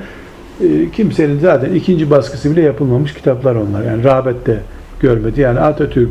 [0.61, 3.85] e, kimsenin zaten ikinci baskısı bile yapılmamış kitaplar onlar.
[3.85, 4.61] Yani rağbette
[5.01, 5.41] görmedi.
[5.41, 6.11] Yani Atatürk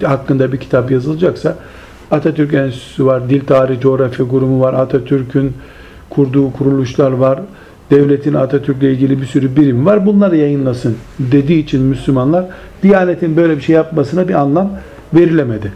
[0.00, 1.56] e, hakkında bir kitap yazılacaksa
[2.10, 5.52] Atatürk Enstitüsü var, Dil Tarihi Coğrafya Kurumu var, Atatürk'ün
[6.10, 7.40] kurduğu kuruluşlar var,
[7.90, 10.06] devletin Atatürk'le ilgili bir sürü birim var.
[10.06, 12.44] Bunları yayınlasın dediği için Müslümanlar
[12.82, 14.70] Diyanet'in böyle bir şey yapmasına bir anlam
[15.14, 15.72] verilemedi.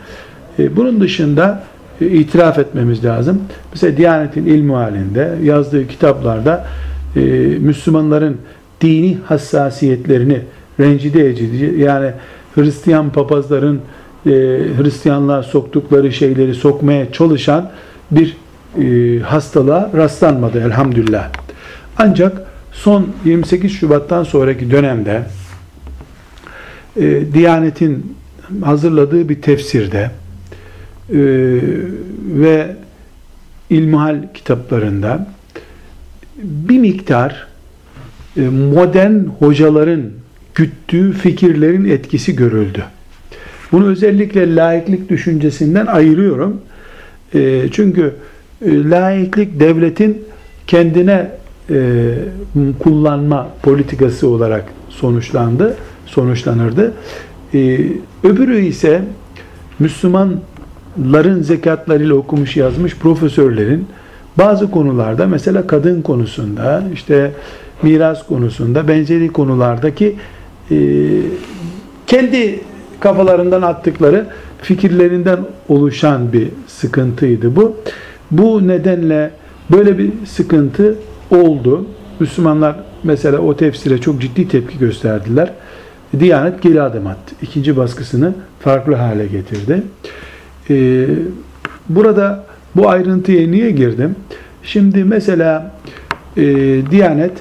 [0.59, 1.63] E, bunun dışında
[2.01, 3.43] e, itiraf etmemiz lazım.
[3.73, 6.67] Mesela Diyanet'in ilmi halinde yazdığı kitaplarda
[7.17, 7.21] e,
[7.61, 8.37] Müslümanların
[8.81, 10.41] dini hassasiyetlerini
[10.81, 12.13] rencide edici yani
[12.55, 13.81] Hristiyan papazların
[14.27, 14.31] e,
[14.79, 17.71] Hristiyanlığa soktukları şeyleri sokmaya çalışan
[18.11, 18.37] bir
[18.83, 21.31] e, hastalığa rastlanmadı elhamdülillah.
[21.99, 25.23] Ancak son 28 Şubat'tan sonraki dönemde
[26.97, 28.17] e, Diyanet'in
[28.65, 30.11] hazırladığı bir tefsirde
[31.11, 31.19] e,
[32.35, 32.77] ve
[33.71, 35.27] ilmihal kitaplarında
[36.43, 37.47] bir miktar
[38.37, 40.03] e, modern hocaların
[40.59, 42.85] güttüğü fikirlerin etkisi görüldü.
[43.73, 46.61] Bunu özellikle laiklik düşüncesinden ayırıyorum.
[47.35, 48.15] E, çünkü
[48.65, 50.25] e, laiklik devletin
[50.67, 51.31] kendine
[51.71, 52.15] e,
[52.79, 56.93] kullanma politikası olarak sonuçlandı, sonuçlanırdı.
[57.55, 57.79] E,
[58.25, 59.03] öbürü ise
[59.79, 63.87] Müslümanların zekatlarıyla okumuş yazmış profesörlerin
[64.39, 67.33] bazı konularda mesela kadın konusunda işte
[67.83, 70.17] miras konusunda benzeri konulardaki
[70.71, 70.77] e,
[72.07, 72.61] kendi
[73.01, 74.27] kafalarından attıkları
[74.63, 77.77] fikirlerinden oluşan bir sıkıntıydı bu.
[78.31, 79.31] Bu nedenle
[79.71, 80.95] böyle bir sıkıntı
[81.31, 81.87] oldu.
[82.21, 85.53] Müslümanlar mesela o tefsire çok ciddi tepki gösterdiler.
[86.21, 87.35] Diyanet geri adım attı.
[87.43, 89.83] İkinci baskısını farklı hale getirdi.
[90.71, 91.07] Ee,
[91.89, 92.45] burada
[92.77, 94.17] bu ayrıntıya niye girdim?
[94.63, 95.75] Şimdi mesela
[96.37, 96.45] e,
[96.91, 97.33] Diyanet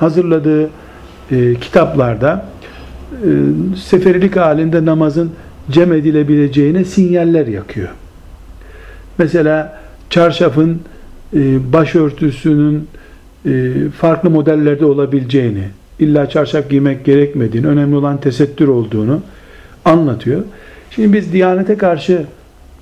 [0.00, 0.70] hazırladığı
[1.30, 2.46] e, kitaplarda
[3.12, 3.28] e,
[3.76, 5.32] seferilik halinde namazın
[5.70, 7.88] cem edilebileceğine sinyaller yakıyor.
[9.18, 10.80] Mesela çarşafın
[11.34, 12.88] e, başörtüsünün
[13.46, 15.64] e, farklı modellerde olabileceğini,
[15.98, 19.20] illa çarşaf giymek gerekmediğini, önemli olan tesettür olduğunu
[19.84, 20.42] anlatıyor.
[20.90, 22.24] Şimdi biz Diyanete karşı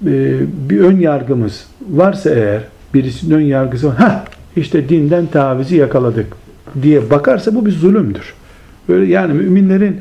[0.06, 0.36] e,
[0.70, 2.62] bir ön yargımız varsa eğer,
[2.94, 4.22] birisinin ön yargısı var,
[4.56, 6.43] işte dinden tavizi yakaladık
[6.82, 8.34] diye bakarsa bu bir zulümdür.
[8.88, 10.00] Böyle yani müminlerin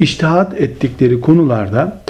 [0.00, 2.02] iştihat ettikleri konularda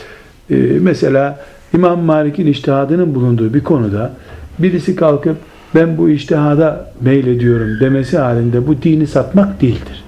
[0.81, 1.41] mesela
[1.75, 4.13] İmam Malik'in iştihadının bulunduğu bir konuda
[4.59, 5.37] birisi kalkıp
[5.75, 10.05] ben bu iştihada meylediyorum demesi halinde bu dini satmak değildir.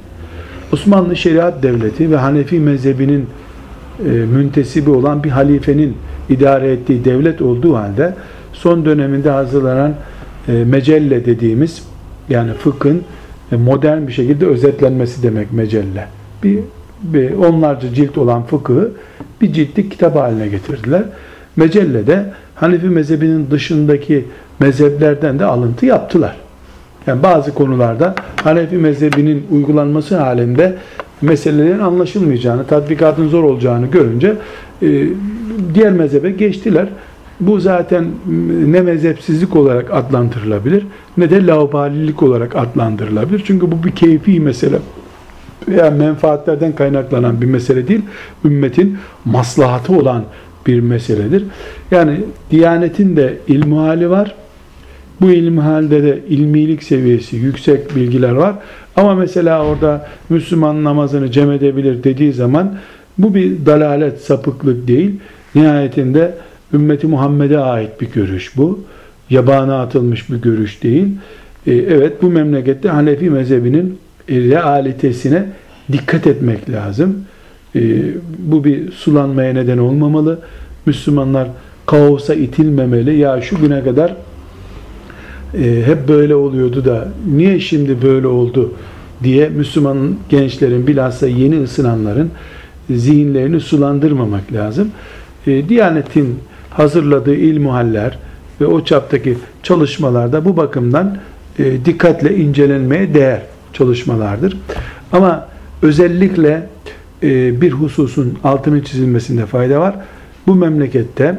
[0.72, 3.26] Osmanlı Şeriat Devleti ve Hanefi mezhebinin
[4.06, 5.96] e, müntesibi olan bir halifenin
[6.28, 8.14] idare ettiği devlet olduğu halde
[8.52, 9.94] son döneminde hazırlanan
[10.48, 11.82] e, mecelle dediğimiz
[12.28, 13.02] yani fıkhın e,
[13.56, 16.08] modern bir şekilde özetlenmesi demek mecelle.
[16.42, 16.58] Bir,
[17.02, 18.90] bir onlarca cilt olan fıkıhı
[19.40, 21.02] bir ciltlik kitap haline getirdiler.
[21.56, 24.24] mecellede Hanefi mezhebinin dışındaki
[24.60, 26.36] mezheplerden de alıntı yaptılar.
[27.06, 30.74] Yani bazı konularda Hanefi mezhebinin uygulanması halinde
[31.22, 34.34] meselelerin anlaşılmayacağını, tatbikatın zor olacağını görünce
[34.82, 35.06] e,
[35.74, 36.86] diğer mezhebe geçtiler.
[37.40, 38.04] Bu zaten
[38.66, 43.42] ne mezhepsizlik olarak adlandırılabilir ne de laubalilik olarak adlandırılabilir.
[43.46, 44.78] Çünkü bu bir keyfi mesele
[45.68, 48.02] veya menfaatlerden kaynaklanan bir mesele değil.
[48.44, 50.24] Ümmetin maslahatı olan
[50.66, 51.44] bir meseledir.
[51.90, 52.20] Yani
[52.50, 54.34] Diyanet'in de ilmuhali var.
[55.20, 58.54] Bu ilmihalde de ilmilik seviyesi yüksek bilgiler var.
[58.96, 62.76] Ama mesela orada Müslüman namazını cem edebilir dediği zaman
[63.18, 65.20] bu bir dalalet, sapıklık değil.
[65.54, 66.34] Nihayetinde
[66.72, 68.80] ümmeti Muhammed'e ait bir görüş bu.
[69.30, 71.06] Yabana atılmış bir görüş değil.
[71.66, 73.98] Ee, evet bu memlekette Hanefi mezhebinin
[74.28, 75.46] realitesine
[75.92, 77.24] dikkat etmek lazım.
[77.76, 77.80] Ee,
[78.38, 80.38] bu bir sulanmaya neden olmamalı.
[80.86, 81.48] Müslümanlar
[81.86, 83.16] kaosa itilmemeli.
[83.16, 84.14] Ya şu güne kadar
[85.58, 88.72] e, hep böyle oluyordu da niye şimdi böyle oldu
[89.22, 92.30] diye Müslüman gençlerin bilhassa yeni ısınanların
[92.90, 94.90] zihinlerini sulandırmamak lazım.
[95.46, 96.38] E, Diyanet'in
[96.74, 98.18] hazırladığı ilmuhaller
[98.60, 101.16] ve o çaptaki çalışmalarda bu bakımdan
[101.58, 104.56] e, dikkatle incelenmeye değer çalışmalardır.
[105.12, 105.48] Ama
[105.82, 106.68] özellikle
[107.22, 109.94] e, bir hususun altını çizilmesinde fayda var.
[110.46, 111.38] Bu memlekette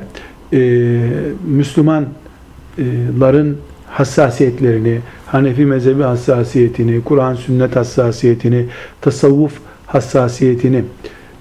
[0.54, 1.00] e,
[1.48, 3.58] Müslümanların
[3.90, 8.66] hassasiyetlerini, Hanefi mezhebi hassasiyetini, Kur'an sünnet hassasiyetini,
[9.02, 9.54] tasavvuf
[9.86, 10.84] hassasiyetini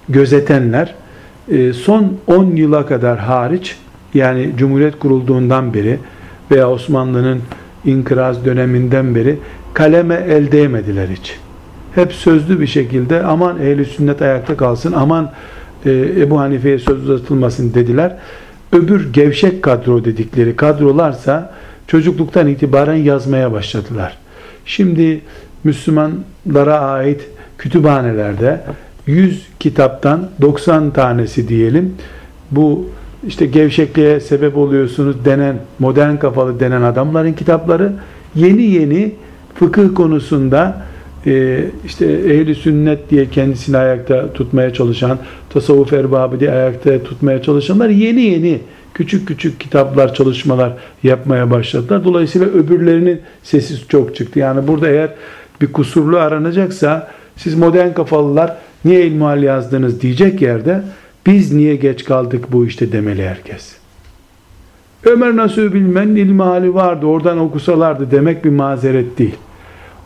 [0.09, 0.95] gözetenler
[1.51, 3.77] e, son 10 yıla kadar hariç
[4.15, 5.99] yani Cumhuriyet kurulduğundan beri
[6.51, 7.41] veya Osmanlı'nın
[7.85, 9.37] inkıraz döneminden beri
[9.73, 11.39] kaleme el değmediler hiç.
[11.95, 15.31] Hep sözlü bir şekilde aman ehli sünnet ayakta kalsın, aman
[15.85, 18.17] e, Ebu Hanife'ye söz uzatılmasın dediler.
[18.71, 21.53] Öbür gevşek kadro dedikleri kadrolarsa
[21.87, 24.17] çocukluktan itibaren yazmaya başladılar.
[24.65, 25.21] Şimdi
[25.63, 27.21] Müslümanlara ait
[27.57, 28.61] kütüphanelerde
[29.07, 31.95] 100 kitaptan 90 tanesi diyelim
[32.51, 32.89] bu
[33.27, 37.91] işte gevşekliğe sebep oluyorsunuz denen modern kafalı denen adamların kitapları
[38.35, 39.11] yeni yeni
[39.55, 40.85] fıkıh konusunda
[41.25, 45.17] e, işte ehli sünnet diye kendisini ayakta tutmaya çalışan
[45.49, 48.59] tasavvuf erbabı diye ayakta tutmaya çalışanlar yeni yeni
[48.93, 50.73] küçük küçük kitaplar, çalışmalar
[51.03, 52.05] yapmaya başladılar.
[52.05, 54.39] Dolayısıyla öbürlerinin sesi çok çıktı.
[54.39, 55.09] Yani burada eğer
[55.61, 60.81] bir kusurlu aranacaksa siz modern kafalılar niye ilmihal yazdınız diyecek yerde
[61.25, 63.75] biz niye geç kaldık bu işte demeli herkes.
[65.05, 69.35] Ömer Nasuh Bilmen'in ilmihali vardı oradan okusalardı demek bir mazeret değil.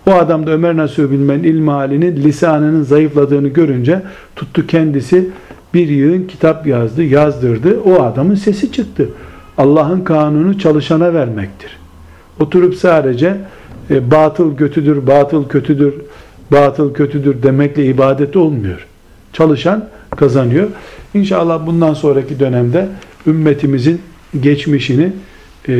[0.07, 4.01] O adam da Ömer Nasuh Bilmen'in ilmihalinin lisanının zayıfladığını görünce
[4.35, 5.29] tuttu kendisi
[5.73, 7.79] bir yığın kitap yazdı, yazdırdı.
[7.81, 9.09] O adamın sesi çıktı.
[9.57, 11.77] Allah'ın kanunu çalışana vermektir.
[12.39, 13.37] Oturup sadece
[13.89, 15.93] e, batıl kötüdür, batıl kötüdür,
[16.51, 18.87] batıl kötüdür demekle ibadet olmuyor.
[19.33, 20.67] Çalışan kazanıyor.
[21.13, 22.87] İnşallah bundan sonraki dönemde
[23.27, 24.01] ümmetimizin
[24.41, 25.03] geçmişini
[25.67, 25.73] e,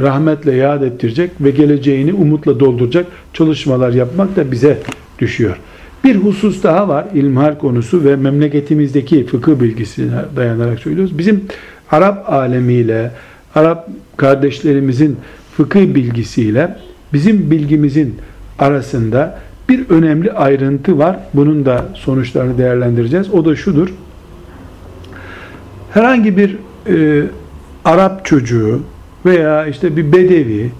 [0.00, 4.78] rahmetle yad ettirecek ve geleceğini umutla dolduracak çalışmalar yapmak da bize
[5.18, 5.56] düşüyor.
[6.04, 11.18] Bir husus daha var ilmihal konusu ve memleketimizdeki fıkıh bilgisine dayanarak söylüyoruz.
[11.18, 11.44] Bizim
[11.90, 13.10] Arap alemiyle,
[13.54, 15.16] Arap kardeşlerimizin
[15.56, 16.76] fıkıh bilgisiyle
[17.12, 18.14] bizim bilgimizin
[18.58, 19.38] arasında
[19.68, 21.18] bir önemli ayrıntı var.
[21.34, 23.34] Bunun da sonuçlarını değerlendireceğiz.
[23.34, 23.88] O da şudur.
[25.90, 26.56] Herhangi bir
[26.86, 27.26] e,
[27.84, 28.80] Arap çocuğu
[29.26, 30.70] veya işte bir bedevi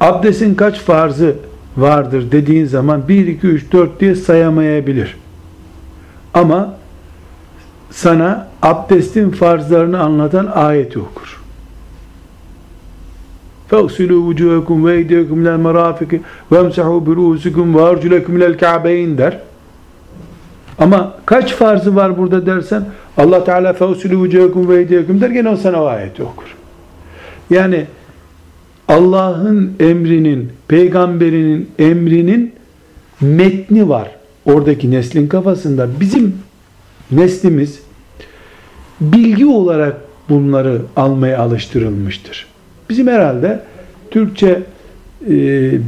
[0.00, 1.36] abdestin kaç farzı
[1.76, 5.16] vardır dediğin zaman 1, 2, 3, 4 diye sayamayabilir.
[6.34, 6.74] Ama
[7.90, 11.37] sana abdestin farzlarını anlatan ayeti okur.
[13.71, 16.11] فَاغْسِلُوا وُجُوهَكُمْ وَاَيْدِيَكُمْ لَا مَرَافِكِ
[16.51, 19.39] وَاَمْسَحُوا بِرُؤُسِكُمْ وَاَرْجُلَكُمْ لَا الْكَعْبَيْنِ der.
[20.79, 22.85] Ama kaç farzı var burada dersen
[23.17, 26.55] Allah Teala فَاغْسِلُوا وُجُوهَكُمْ وَاَيْدِيَكُمْ der gene o sana o ayeti okur.
[27.49, 27.85] Yani
[28.87, 32.53] Allah'ın emrinin, peygamberinin emrinin
[33.21, 34.09] metni var.
[34.45, 35.87] Oradaki neslin kafasında.
[35.99, 36.35] Bizim
[37.11, 37.79] neslimiz
[39.01, 39.95] bilgi olarak
[40.29, 42.47] bunları almaya alıştırılmıştır.
[42.88, 43.60] Bizim herhalde
[44.10, 44.62] Türkçe
[45.26, 45.32] e,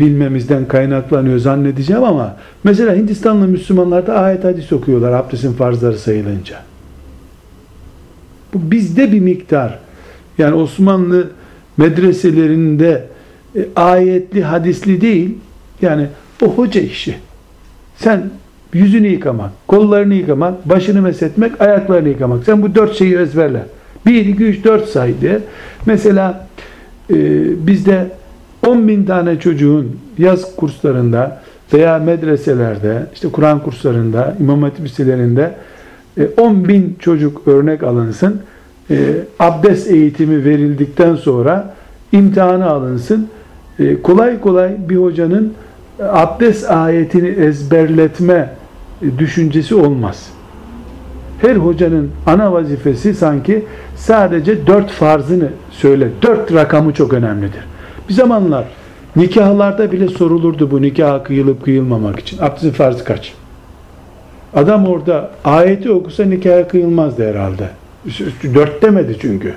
[0.00, 6.56] bilmemizden kaynaklanıyor zannedeceğim ama mesela Hindistanlı Müslümanlar da ayet hadis okuyorlar abdestin farzları sayılınca.
[8.54, 9.78] Bu bizde bir miktar
[10.38, 11.30] yani Osmanlı
[11.76, 13.04] medreselerinde
[13.56, 15.38] e, ayetli, hadisli değil.
[15.82, 16.06] Yani
[16.42, 17.16] o hoca işi.
[17.96, 18.30] Sen
[18.72, 22.44] yüzünü yıkamak, kollarını yıkamak, başını meshetmek, ayaklarını yıkamak.
[22.44, 23.62] Sen bu dört şeyi ezberle.
[24.06, 25.38] 1, 2, 3, 4 say diye.
[25.86, 26.46] Mesela
[27.66, 28.06] bizde
[28.66, 31.40] 10 bin tane çocuğun yaz kurslarında
[31.72, 35.54] veya medreselerde, işte Kur'an kurslarında, İmam Hatip liselerinde
[36.36, 38.40] 10 e, bin çocuk örnek alınsın.
[38.90, 38.96] E,
[39.38, 41.74] abdest eğitimi verildikten sonra
[42.12, 43.28] imtihanı alınsın.
[43.78, 45.54] E, kolay kolay bir hocanın
[46.00, 48.50] abdest ayetini ezberletme
[49.18, 50.26] düşüncesi olmaz.
[51.40, 53.64] Her hocanın ana vazifesi sanki
[53.96, 56.08] sadece dört farzını söyle.
[56.22, 57.60] Dört rakamı çok önemlidir.
[58.08, 58.64] Bir zamanlar
[59.16, 62.38] nikahlarda bile sorulurdu bu nikah kıyılıp kıyılmamak için.
[62.38, 63.32] Abdestin farzı kaç?
[64.54, 67.68] Adam orada ayeti okusa nikah kıyılmazdı herhalde.
[68.54, 69.54] Dört demedi çünkü.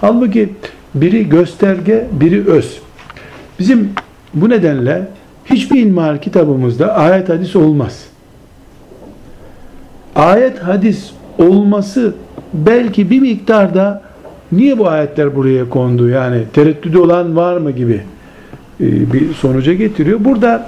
[0.00, 0.48] Halbuki
[0.94, 2.80] biri gösterge, biri öz.
[3.58, 3.90] Bizim
[4.34, 5.08] bu nedenle
[5.44, 8.09] hiçbir ilmihal kitabımızda ayet hadis olmaz.
[10.16, 12.14] Ayet hadis olması
[12.54, 14.02] belki bir miktarda
[14.52, 18.02] niye bu ayetler buraya kondu yani tereddüdü olan var mı gibi
[18.80, 20.24] e, bir sonuca getiriyor.
[20.24, 20.66] Burada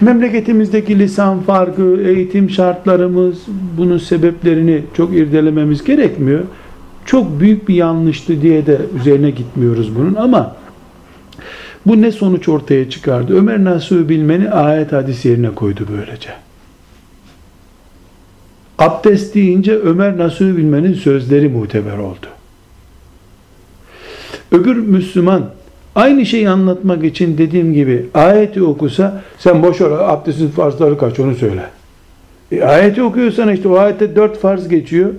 [0.00, 3.38] memleketimizdeki lisan farkı, eğitim şartlarımız
[3.78, 6.40] bunun sebeplerini çok irdelememiz gerekmiyor.
[7.06, 10.56] Çok büyük bir yanlıştı diye de üzerine gitmiyoruz bunun ama
[11.86, 13.36] bu ne sonuç ortaya çıkardı?
[13.36, 16.47] Ömer Nasuh Bilmen'i ayet hadis yerine koydu böylece.
[18.78, 22.26] Abdest deyince Ömer Nasuh Bilmen'in sözleri muteber oldu.
[24.52, 25.44] Öbür Müslüman
[25.94, 31.34] aynı şeyi anlatmak için dediğim gibi ayeti okusa sen boş ver abdestin farzları kaç onu
[31.34, 31.62] söyle.
[32.52, 35.10] E, ayeti okuyorsan işte o ayette dört farz geçiyor.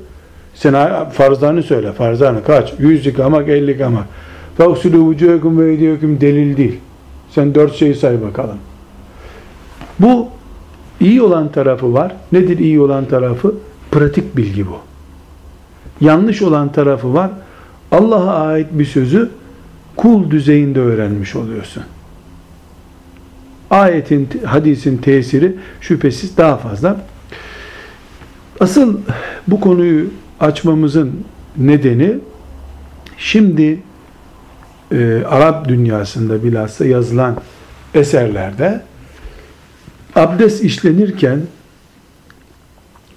[0.55, 1.91] Sen farzlarını söyle.
[1.91, 2.73] Farzlarını kaç?
[2.79, 4.05] Yüz yıkamak, elli yıkamak.
[4.57, 6.79] Fevsulü vücuhekum ve ediyekum delil değil.
[7.31, 8.57] Sen dört şeyi say bakalım.
[9.99, 10.27] Bu
[10.99, 12.15] iyi olan tarafı var.
[12.31, 13.55] Nedir iyi olan tarafı?
[13.91, 14.77] Pratik bilgi bu.
[16.01, 17.31] Yanlış olan tarafı var.
[17.91, 19.29] Allah'a ait bir sözü
[19.95, 21.83] kul düzeyinde öğrenmiş oluyorsun.
[23.69, 27.01] Ayetin, hadisin tesiri şüphesiz daha fazla.
[28.59, 28.97] Asıl
[29.47, 30.07] bu konuyu
[30.39, 31.25] açmamızın
[31.57, 32.15] nedeni
[33.17, 33.79] şimdi
[34.91, 37.35] e, Arap dünyasında bilhassa yazılan
[37.93, 38.81] eserlerde
[40.15, 41.39] abdest işlenirken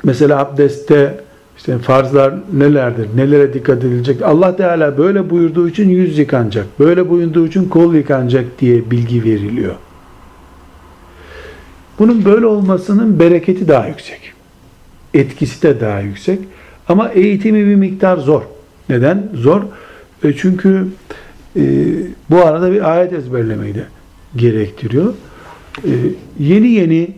[0.05, 1.21] mesela abdestte
[1.57, 4.23] işte farzlar nelerdir, nelere dikkat edilecek?
[4.23, 9.75] Allah Teala böyle buyurduğu için yüz yıkanacak, böyle buyurduğu için kol yıkanacak diye bilgi veriliyor.
[11.99, 14.33] Bunun böyle olmasının bereketi daha yüksek.
[15.15, 16.39] Etkisi de daha yüksek.
[16.89, 18.43] Ama eğitimi bir miktar zor.
[18.89, 19.29] Neden?
[19.35, 19.63] Zor.
[20.25, 20.87] E çünkü
[21.57, 21.63] e,
[22.31, 23.85] bu arada bir ayet ezberlemeyi de
[24.37, 25.15] gerektiriyor.
[25.79, 25.91] E,
[26.39, 27.11] yeni yeni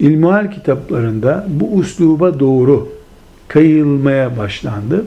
[0.00, 2.88] ilmihal kitaplarında bu usluba doğru
[3.48, 5.04] kayılmaya başlandı.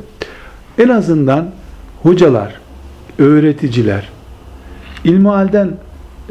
[0.77, 1.51] En azından
[2.03, 2.53] hocalar,
[3.19, 4.09] öğreticiler
[5.03, 5.71] ilmihalden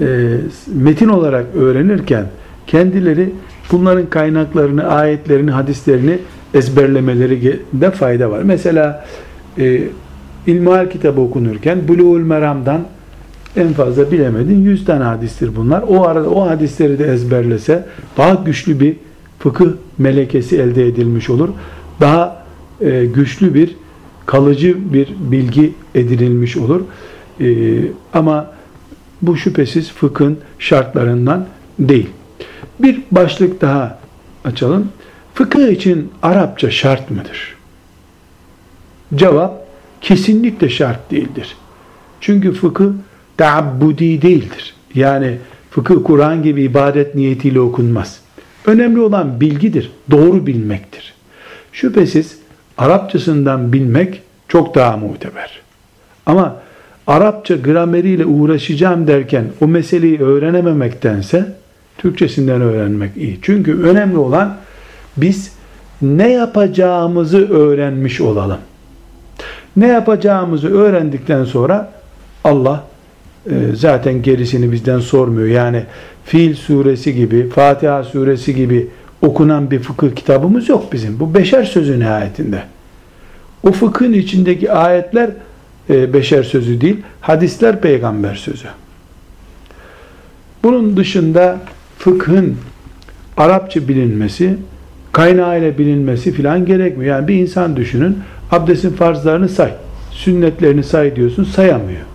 [0.00, 0.36] e,
[0.74, 2.26] metin olarak öğrenirken
[2.66, 3.30] kendileri
[3.72, 6.18] bunların kaynaklarını, ayetlerini, hadislerini
[6.54, 8.42] ezberlemeleri de fayda var.
[8.42, 9.04] Mesela
[9.58, 9.82] e,
[10.46, 12.80] ilmihal kitabı okunurken Buluğul Meram'dan
[13.56, 15.84] en fazla bilemedin 100 tane hadistir bunlar.
[15.88, 17.86] O arada o hadisleri de ezberlese
[18.16, 18.96] daha güçlü bir
[19.38, 21.48] fıkıh melekesi elde edilmiş olur.
[22.00, 22.44] Daha
[22.80, 23.76] e, güçlü bir
[24.26, 26.80] kalıcı bir bilgi edinilmiş olur.
[27.40, 27.46] E,
[28.12, 28.50] ama
[29.22, 31.46] bu şüphesiz fıkhın şartlarından
[31.78, 32.10] değil.
[32.78, 33.98] Bir başlık daha
[34.44, 34.88] açalım.
[35.34, 37.56] Fıkıh için Arapça şart mıdır?
[39.14, 39.66] Cevap
[40.00, 41.56] kesinlikle şart değildir.
[42.20, 42.90] Çünkü fıkıh
[43.36, 44.74] taabbudi değildir.
[44.94, 45.38] Yani
[45.70, 48.20] fıkıh Kur'an gibi ibadet niyetiyle okunmaz.
[48.66, 51.14] Önemli olan bilgidir, doğru bilmektir.
[51.72, 52.38] Şüphesiz
[52.78, 55.60] Arapçasından bilmek çok daha muteber.
[56.26, 56.56] Ama
[57.06, 61.56] Arapça grameriyle uğraşacağım derken o meseleyi öğrenememektense
[61.98, 63.38] Türkçesinden öğrenmek iyi.
[63.42, 64.56] Çünkü önemli olan
[65.16, 65.52] biz
[66.02, 68.58] ne yapacağımızı öğrenmiş olalım.
[69.76, 71.92] Ne yapacağımızı öğrendikten sonra
[72.44, 72.84] Allah
[73.74, 75.48] zaten gerisini bizden sormuyor.
[75.48, 75.82] Yani
[76.24, 78.88] Fil suresi gibi, Fatiha suresi gibi
[79.22, 81.20] okunan bir fıkıh kitabımız yok bizim.
[81.20, 82.62] Bu beşer sözü nihayetinde.
[83.62, 85.30] O fıkhın içindeki ayetler
[85.90, 88.66] e, beşer sözü değil, hadisler peygamber sözü.
[90.62, 91.58] Bunun dışında
[91.98, 92.56] fıkhın
[93.36, 94.56] Arapça bilinmesi,
[95.12, 97.16] kaynağıyla bilinmesi filan gerekmiyor.
[97.16, 98.18] Yani bir insan düşünün,
[98.50, 99.70] abdestin farzlarını say,
[100.10, 102.13] sünnetlerini say diyorsun, sayamıyor.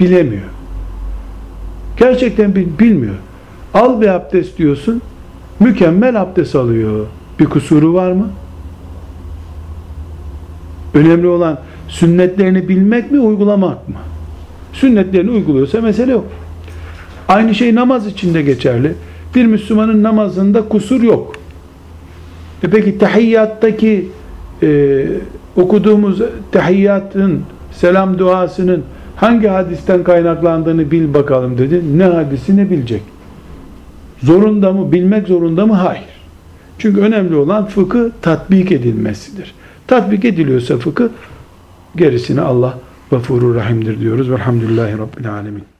[0.00, 0.42] Bilemiyor.
[1.96, 3.14] Gerçekten bilmiyor.
[3.74, 5.02] Al bir abdest diyorsun,
[5.60, 7.06] mükemmel abdest alıyor.
[7.40, 8.28] Bir kusuru var mı?
[10.94, 13.94] Önemli olan sünnetlerini bilmek mi, uygulamak mı?
[14.72, 16.24] Sünnetlerini uyguluyorsa mesele yok.
[17.28, 18.94] Aynı şey namaz için de geçerli.
[19.34, 21.36] Bir Müslümanın namazında kusur yok.
[22.62, 24.08] E peki tahiyyattaki
[24.62, 25.06] e,
[25.56, 26.22] okuduğumuz
[26.52, 27.42] tahiyyatın,
[27.72, 28.82] selam duasının
[29.16, 31.98] hangi hadisten kaynaklandığını bil bakalım dedi.
[31.98, 33.02] Ne hadisi ne bilecek?
[34.22, 34.92] Zorunda mı?
[34.92, 35.74] Bilmek zorunda mı?
[35.74, 36.04] Hayır.
[36.78, 39.54] Çünkü önemli olan fıkı tatbik edilmesidir.
[39.86, 41.10] Tatbik ediliyorsa fıkı
[41.96, 42.78] gerisini Allah
[43.10, 44.30] gafurur rahimdir diyoruz.
[44.30, 45.75] Velhamdülillahi Rabbil Alemin.